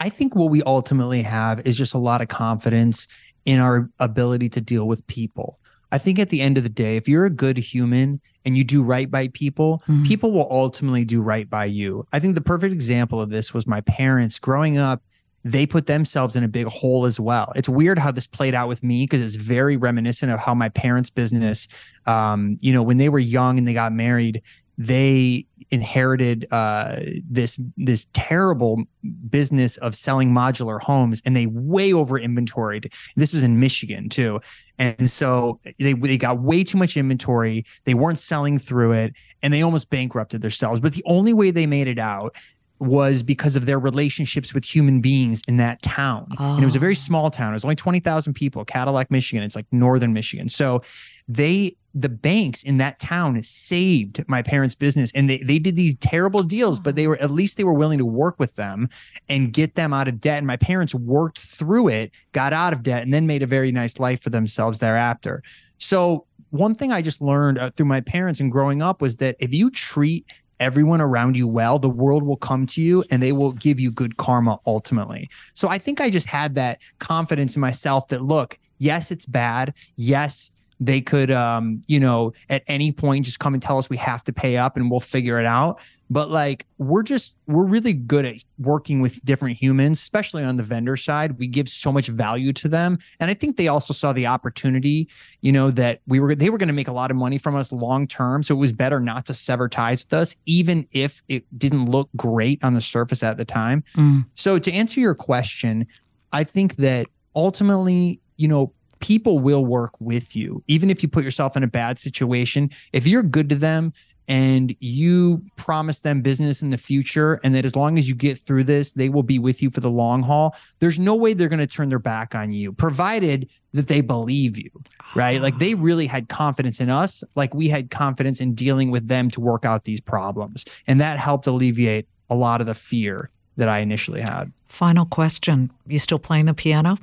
I 0.00 0.08
think 0.08 0.36
what 0.36 0.50
we 0.50 0.62
ultimately 0.62 1.22
have 1.22 1.66
is 1.66 1.76
just 1.76 1.92
a 1.92 1.98
lot 1.98 2.20
of 2.20 2.28
confidence 2.28 3.08
in 3.44 3.58
our 3.58 3.90
ability 3.98 4.48
to 4.50 4.60
deal 4.60 4.86
with 4.86 5.06
people. 5.08 5.58
I 5.90 5.98
think 5.98 6.18
at 6.18 6.28
the 6.28 6.40
end 6.40 6.58
of 6.58 6.64
the 6.64 6.68
day, 6.68 6.96
if 6.96 7.08
you're 7.08 7.24
a 7.24 7.30
good 7.30 7.56
human 7.56 8.20
and 8.44 8.56
you 8.56 8.64
do 8.64 8.82
right 8.82 9.10
by 9.10 9.28
people, 9.28 9.82
mm-hmm. 9.88 10.04
people 10.04 10.32
will 10.32 10.48
ultimately 10.50 11.04
do 11.04 11.20
right 11.20 11.48
by 11.48 11.64
you. 11.64 12.06
I 12.12 12.20
think 12.20 12.34
the 12.34 12.40
perfect 12.40 12.72
example 12.72 13.20
of 13.20 13.30
this 13.30 13.54
was 13.54 13.66
my 13.66 13.80
parents 13.82 14.38
growing 14.38 14.78
up. 14.78 15.02
They 15.44 15.66
put 15.66 15.86
themselves 15.86 16.36
in 16.36 16.44
a 16.44 16.48
big 16.48 16.66
hole 16.66 17.06
as 17.06 17.18
well. 17.18 17.52
It's 17.56 17.68
weird 17.68 17.98
how 17.98 18.10
this 18.10 18.26
played 18.26 18.54
out 18.54 18.68
with 18.68 18.82
me 18.82 19.04
because 19.04 19.22
it's 19.22 19.42
very 19.42 19.76
reminiscent 19.76 20.32
of 20.32 20.40
how 20.40 20.54
my 20.54 20.68
parents' 20.68 21.10
business, 21.10 21.68
um, 22.06 22.58
you 22.60 22.72
know, 22.72 22.82
when 22.82 22.98
they 22.98 23.08
were 23.08 23.18
young 23.18 23.56
and 23.56 23.66
they 23.66 23.72
got 23.72 23.92
married, 23.92 24.42
they 24.78 25.44
inherited 25.70 26.46
uh, 26.52 27.00
this 27.28 27.58
this 27.76 28.06
terrible 28.12 28.84
business 29.28 29.76
of 29.78 29.94
selling 29.94 30.30
modular 30.30 30.80
homes, 30.80 31.20
and 31.24 31.36
they 31.36 31.46
way 31.46 31.92
over 31.92 32.18
inventoried. 32.18 32.92
This 33.16 33.32
was 33.32 33.42
in 33.42 33.58
Michigan 33.58 34.08
too, 34.08 34.40
and 34.78 35.10
so 35.10 35.58
they 35.78 35.92
they 35.92 36.16
got 36.16 36.40
way 36.40 36.62
too 36.62 36.78
much 36.78 36.96
inventory. 36.96 37.64
They 37.84 37.94
weren't 37.94 38.20
selling 38.20 38.58
through 38.58 38.92
it, 38.92 39.14
and 39.42 39.52
they 39.52 39.62
almost 39.62 39.90
bankrupted 39.90 40.42
themselves. 40.42 40.80
But 40.80 40.94
the 40.94 41.02
only 41.06 41.32
way 41.32 41.50
they 41.50 41.66
made 41.66 41.88
it 41.88 41.98
out 41.98 42.36
was 42.80 43.24
because 43.24 43.56
of 43.56 43.66
their 43.66 43.80
relationships 43.80 44.54
with 44.54 44.64
human 44.64 45.00
beings 45.00 45.42
in 45.48 45.56
that 45.56 45.82
town. 45.82 46.28
Oh. 46.38 46.54
And 46.54 46.62
it 46.62 46.64
was 46.64 46.76
a 46.76 46.78
very 46.78 46.92
oh. 46.92 46.94
small 46.94 47.28
town. 47.28 47.52
It 47.52 47.56
was 47.56 47.64
only 47.64 47.74
20,000 47.74 48.34
people, 48.34 48.64
Cadillac, 48.64 49.10
Michigan. 49.10 49.42
It's 49.42 49.56
like 49.56 49.66
northern 49.72 50.12
Michigan. 50.12 50.48
So 50.48 50.82
they 51.26 51.76
the 51.94 52.08
banks 52.08 52.62
in 52.62 52.78
that 52.78 52.98
town 52.98 53.42
saved 53.42 54.22
my 54.28 54.42
parents' 54.42 54.74
business 54.74 55.10
and 55.14 55.28
they, 55.28 55.38
they 55.38 55.58
did 55.58 55.74
these 55.74 55.94
terrible 55.96 56.42
deals, 56.42 56.80
but 56.80 56.96
they 56.96 57.06
were 57.06 57.16
at 57.16 57.30
least 57.30 57.56
they 57.56 57.64
were 57.64 57.74
willing 57.74 57.98
to 57.98 58.04
work 58.04 58.38
with 58.38 58.54
them 58.56 58.88
and 59.28 59.52
get 59.52 59.74
them 59.74 59.92
out 59.92 60.08
of 60.08 60.20
debt. 60.20 60.38
And 60.38 60.46
my 60.46 60.56
parents 60.56 60.94
worked 60.94 61.40
through 61.40 61.88
it, 61.88 62.12
got 62.32 62.52
out 62.52 62.72
of 62.72 62.82
debt, 62.82 63.02
and 63.02 63.12
then 63.12 63.26
made 63.26 63.42
a 63.42 63.46
very 63.46 63.72
nice 63.72 63.98
life 63.98 64.22
for 64.22 64.30
themselves 64.30 64.78
thereafter. 64.78 65.42
So 65.78 66.26
one 66.50 66.74
thing 66.74 66.92
I 66.92 67.02
just 67.02 67.20
learned 67.20 67.58
uh, 67.58 67.70
through 67.70 67.86
my 67.86 68.00
parents 68.00 68.40
and 68.40 68.52
growing 68.52 68.82
up 68.82 69.00
was 69.00 69.16
that 69.16 69.36
if 69.38 69.52
you 69.52 69.70
treat 69.70 70.26
everyone 70.60 71.00
around 71.00 71.36
you 71.36 71.46
well, 71.46 71.78
the 71.78 71.88
world 71.88 72.22
will 72.22 72.36
come 72.36 72.66
to 72.66 72.82
you 72.82 73.04
and 73.10 73.22
they 73.22 73.32
will 73.32 73.52
give 73.52 73.78
you 73.78 73.90
good 73.90 74.16
karma 74.16 74.58
ultimately. 74.66 75.28
So 75.54 75.68
I 75.68 75.78
think 75.78 76.00
I 76.00 76.10
just 76.10 76.26
had 76.26 76.54
that 76.56 76.80
confidence 76.98 77.54
in 77.54 77.60
myself 77.60 78.08
that 78.08 78.22
look, 78.22 78.58
yes, 78.78 79.10
it's 79.10 79.26
bad. 79.26 79.74
Yes, 79.96 80.50
they 80.80 81.00
could, 81.00 81.30
um, 81.30 81.82
you 81.86 81.98
know, 81.98 82.32
at 82.48 82.62
any 82.68 82.92
point 82.92 83.24
just 83.24 83.40
come 83.40 83.54
and 83.54 83.62
tell 83.62 83.78
us 83.78 83.90
we 83.90 83.96
have 83.96 84.22
to 84.24 84.32
pay 84.32 84.56
up 84.56 84.76
and 84.76 84.90
we'll 84.90 85.00
figure 85.00 85.40
it 85.40 85.46
out. 85.46 85.80
But 86.10 86.30
like, 86.30 86.66
we're 86.78 87.02
just, 87.02 87.36
we're 87.46 87.66
really 87.66 87.92
good 87.92 88.24
at 88.24 88.36
working 88.58 89.00
with 89.00 89.22
different 89.24 89.56
humans, 89.56 90.00
especially 90.00 90.42
on 90.44 90.56
the 90.56 90.62
vendor 90.62 90.96
side. 90.96 91.38
We 91.38 91.48
give 91.48 91.68
so 91.68 91.92
much 91.92 92.08
value 92.08 92.52
to 92.54 92.68
them. 92.68 92.98
And 93.20 93.30
I 93.30 93.34
think 93.34 93.56
they 93.56 93.68
also 93.68 93.92
saw 93.92 94.12
the 94.12 94.26
opportunity, 94.26 95.08
you 95.42 95.52
know, 95.52 95.70
that 95.72 96.00
we 96.06 96.20
were, 96.20 96.34
they 96.34 96.48
were 96.48 96.58
going 96.58 96.68
to 96.68 96.74
make 96.74 96.88
a 96.88 96.92
lot 96.92 97.10
of 97.10 97.16
money 97.16 97.38
from 97.38 97.56
us 97.56 97.72
long 97.72 98.06
term. 98.06 98.42
So 98.42 98.54
it 98.54 98.58
was 98.58 98.72
better 98.72 99.00
not 99.00 99.26
to 99.26 99.34
sever 99.34 99.68
ties 99.68 100.04
with 100.04 100.14
us, 100.14 100.36
even 100.46 100.86
if 100.92 101.22
it 101.28 101.44
didn't 101.58 101.90
look 101.90 102.08
great 102.16 102.62
on 102.64 102.74
the 102.74 102.80
surface 102.80 103.22
at 103.22 103.36
the 103.36 103.44
time. 103.44 103.84
Mm. 103.96 104.24
So 104.34 104.58
to 104.58 104.72
answer 104.72 105.00
your 105.00 105.14
question, 105.14 105.86
I 106.32 106.44
think 106.44 106.76
that 106.76 107.06
ultimately, 107.34 108.20
you 108.36 108.48
know, 108.48 108.72
people 109.00 109.38
will 109.38 109.64
work 109.64 109.94
with 110.00 110.34
you, 110.34 110.62
even 110.66 110.90
if 110.90 111.02
you 111.02 111.08
put 111.08 111.24
yourself 111.24 111.56
in 111.56 111.62
a 111.62 111.68
bad 111.68 111.98
situation. 111.98 112.70
If 112.92 113.06
you're 113.06 113.22
good 113.22 113.48
to 113.50 113.54
them 113.54 113.92
and 114.26 114.76
you 114.80 115.42
promise 115.56 116.00
them 116.00 116.20
business 116.20 116.60
in 116.60 116.70
the 116.70 116.76
future, 116.76 117.40
and 117.42 117.54
that 117.54 117.64
as 117.64 117.74
long 117.74 117.98
as 117.98 118.08
you 118.08 118.14
get 118.14 118.36
through 118.36 118.64
this, 118.64 118.92
they 118.92 119.08
will 119.08 119.22
be 119.22 119.38
with 119.38 119.62
you 119.62 119.70
for 119.70 119.80
the 119.80 119.90
long 119.90 120.22
haul, 120.22 120.54
there's 120.80 120.98
no 120.98 121.14
way 121.14 121.32
they're 121.32 121.48
going 121.48 121.58
to 121.58 121.66
turn 121.66 121.88
their 121.88 121.98
back 121.98 122.34
on 122.34 122.52
you, 122.52 122.72
provided 122.72 123.48
that 123.72 123.86
they 123.86 124.02
believe 124.02 124.58
you, 124.58 124.70
right? 125.14 125.40
Like 125.40 125.58
they 125.58 125.74
really 125.74 126.06
had 126.06 126.28
confidence 126.28 126.78
in 126.78 126.90
us, 126.90 127.24
like 127.36 127.54
we 127.54 127.68
had 127.68 127.90
confidence 127.90 128.40
in 128.40 128.54
dealing 128.54 128.90
with 128.90 129.08
them 129.08 129.30
to 129.30 129.40
work 129.40 129.64
out 129.64 129.84
these 129.84 130.00
problems. 130.00 130.66
And 130.86 131.00
that 131.00 131.18
helped 131.18 131.46
alleviate 131.46 132.06
a 132.28 132.34
lot 132.34 132.60
of 132.60 132.66
the 132.66 132.74
fear 132.74 133.30
that 133.56 133.68
I 133.68 133.78
initially 133.78 134.20
had. 134.20 134.52
Final 134.66 135.06
question 135.06 135.70
You 135.86 135.98
still 135.98 136.18
playing 136.18 136.44
the 136.44 136.54
piano? 136.54 136.98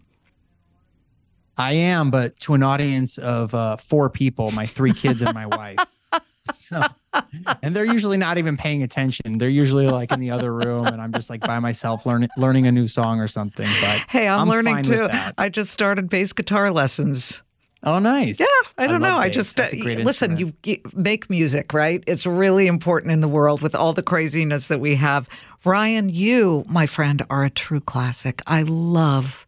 I 1.58 1.74
am, 1.74 2.12
but 2.12 2.38
to 2.42 2.54
an 2.54 2.64
audience 2.64 3.18
of 3.18 3.54
uh, 3.56 3.78
four 3.78 4.10
people, 4.10 4.52
my 4.52 4.66
three 4.66 4.94
kids 4.94 5.22
and 5.22 5.34
my 5.34 5.48
wife. 5.48 5.80
So, 6.54 6.82
and 7.64 7.76
they're 7.76 7.86
usually 7.86 8.18
not 8.18 8.38
even 8.38 8.56
paying 8.56 8.84
attention. 8.84 9.40
They're 9.40 9.50
usually 9.50 9.88
like 9.88 10.12
in 10.12 10.20
the 10.20 10.30
other 10.30 10.54
room, 10.54 10.86
and 10.86 11.02
I'm 11.02 11.12
just 11.12 11.28
like 11.28 11.42
by 11.42 11.58
myself 11.60 12.06
learning 12.06 12.30
learning 12.38 12.68
a 12.68 12.72
new 12.72 12.88
song 12.88 13.20
or 13.20 13.28
something. 13.28 13.68
But 13.82 14.04
hey, 14.08 14.28
I'm, 14.28 14.42
I'm 14.42 14.50
learning 14.50 14.84
too. 14.84 15.10
I 15.38 15.50
just 15.50 15.72
started 15.72 16.08
bass 16.08 16.34
guitar 16.34 16.70
lessons. 16.70 17.44
Oh, 17.84 18.00
nice. 18.00 18.40
Yeah, 18.40 18.46
I 18.80 18.88
don't 18.88 19.02
love 19.02 19.12
know. 19.12 19.18
I 19.18 19.30
just 19.30 19.60
uh, 19.60 19.70
listen. 19.72 20.38
You, 20.38 20.54
you 20.64 20.80
make 20.94 21.30
music, 21.30 21.72
right? 21.72 22.04
It's 22.08 22.26
really 22.26 22.66
important 22.66 23.12
in 23.12 23.22
the 23.22 23.28
world 23.28 23.62
with 23.62 23.76
all 23.76 23.94
the 23.94 24.04
craziness 24.04 24.68
that 24.68 24.80
we 24.80 24.96
have. 24.96 25.30
Ryan, 25.64 26.10
you, 26.10 26.66
my 26.68 26.88
friend, 26.88 27.24
are 27.30 27.44
a 27.44 27.50
true 27.52 27.80
classic. 27.80 28.42
I 28.48 28.64
love 28.64 29.46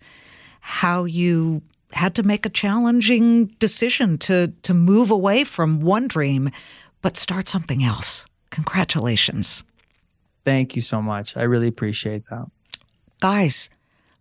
how 0.61 1.05
you 1.05 1.63
had 1.93 2.15
to 2.15 2.23
make 2.23 2.45
a 2.45 2.49
challenging 2.49 3.47
decision 3.59 4.17
to 4.19 4.53
to 4.63 4.73
move 4.73 5.11
away 5.11 5.43
from 5.43 5.79
one 5.79 6.07
dream, 6.07 6.49
but 7.01 7.17
start 7.17 7.47
something 7.47 7.83
else. 7.83 8.27
Congratulations. 8.49 9.63
Thank 10.45 10.75
you 10.75 10.81
so 10.81 11.01
much. 11.01 11.35
I 11.35 11.43
really 11.43 11.67
appreciate 11.67 12.23
that. 12.29 12.49
Guys, 13.19 13.69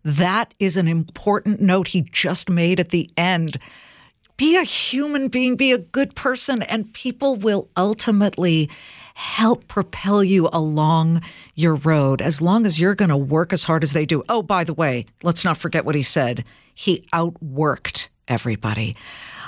that 0.03 0.53
is 0.59 0.77
an 0.77 0.87
important 0.87 1.61
note 1.61 1.89
he 1.89 2.01
just 2.01 2.49
made 2.49 2.79
at 2.79 2.89
the 2.89 3.09
end. 3.15 3.59
Be 4.37 4.55
a 4.55 4.63
human 4.63 5.29
being, 5.29 5.55
be 5.55 5.71
a 5.71 5.77
good 5.77 6.15
person, 6.15 6.61
and 6.63 6.93
people 6.93 7.35
will 7.35 7.69
ultimately 7.75 8.69
help 9.17 9.67
propel 9.67 10.23
you 10.23 10.47
along 10.53 11.21
your 11.55 11.73
road 11.73 12.21
as 12.21 12.39
long 12.39 12.67
as 12.67 12.79
you're 12.79 12.93
going 12.93 13.09
to 13.09 13.17
work 13.17 13.51
as 13.51 13.63
hard 13.63 13.81
as 13.81 13.93
they 13.93 14.05
do. 14.05 14.23
Oh, 14.29 14.43
by 14.43 14.63
the 14.63 14.75
way, 14.75 15.07
let's 15.23 15.43
not 15.43 15.57
forget 15.57 15.85
what 15.85 15.95
he 15.95 16.03
said. 16.03 16.45
He 16.75 17.07
outworked 17.11 18.09
everybody. 18.27 18.95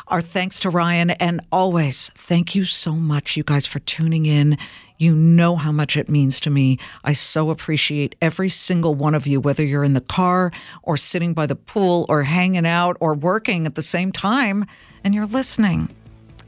Our 0.07 0.21
thanks 0.21 0.59
to 0.61 0.71
Ryan, 0.71 1.11
and 1.11 1.41
always 1.51 2.09
thank 2.15 2.55
you 2.55 2.63
so 2.63 2.93
much, 2.93 3.37
you 3.37 3.43
guys, 3.43 3.67
for 3.67 3.77
tuning 3.77 4.25
in. 4.25 4.57
You 4.97 5.13
know 5.13 5.55
how 5.55 5.71
much 5.71 5.95
it 5.95 6.09
means 6.09 6.39
to 6.39 6.49
me. 6.49 6.79
I 7.03 7.13
so 7.13 7.51
appreciate 7.51 8.15
every 8.23 8.49
single 8.49 8.95
one 8.95 9.13
of 9.13 9.27
you, 9.27 9.39
whether 9.39 9.63
you're 9.63 9.83
in 9.83 9.93
the 9.93 10.01
car 10.01 10.51
or 10.81 10.97
sitting 10.97 11.35
by 11.35 11.45
the 11.45 11.55
pool 11.55 12.07
or 12.09 12.23
hanging 12.23 12.65
out 12.65 12.97
or 12.99 13.13
working 13.13 13.67
at 13.67 13.75
the 13.75 13.83
same 13.83 14.11
time, 14.11 14.65
and 15.03 15.13
you're 15.13 15.27
listening. 15.27 15.95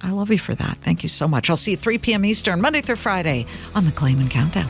I 0.04 0.12
love 0.12 0.32
you 0.32 0.40
for 0.40 0.56
that. 0.56 0.78
Thank 0.82 1.04
you 1.04 1.10
so 1.10 1.28
much. 1.28 1.50
I'll 1.50 1.56
see 1.56 1.72
you 1.72 1.78
3 1.78 1.98
p.m. 2.00 2.26
Eastern, 2.26 2.62
Monday 2.62 2.82
through 2.82 2.96
Friday 2.96 3.46
on 3.76 3.86
the 3.86 3.92
Claman 3.92 4.30
Countdown. 4.30 4.70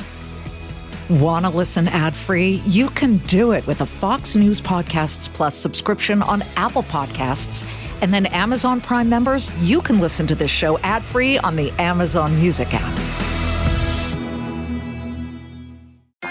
Want 1.09 1.45
to 1.45 1.49
listen 1.49 1.87
ad 1.89 2.15
free? 2.15 2.61
You 2.65 2.89
can 2.89 3.17
do 3.17 3.51
it 3.51 3.67
with 3.67 3.81
a 3.81 3.85
Fox 3.85 4.35
News 4.35 4.61
Podcasts 4.61 5.31
Plus 5.33 5.55
subscription 5.55 6.21
on 6.21 6.41
Apple 6.55 6.83
Podcasts. 6.83 7.65
And 8.01 8.13
then 8.13 8.27
Amazon 8.27 8.79
Prime 8.81 9.09
members, 9.09 9.51
you 9.59 9.81
can 9.81 9.99
listen 9.99 10.25
to 10.27 10.35
this 10.35 10.51
show 10.51 10.77
ad 10.79 11.03
free 11.03 11.37
on 11.37 11.55
the 11.55 11.71
Amazon 11.79 12.33
Music 12.37 12.69
app. 12.71 13.40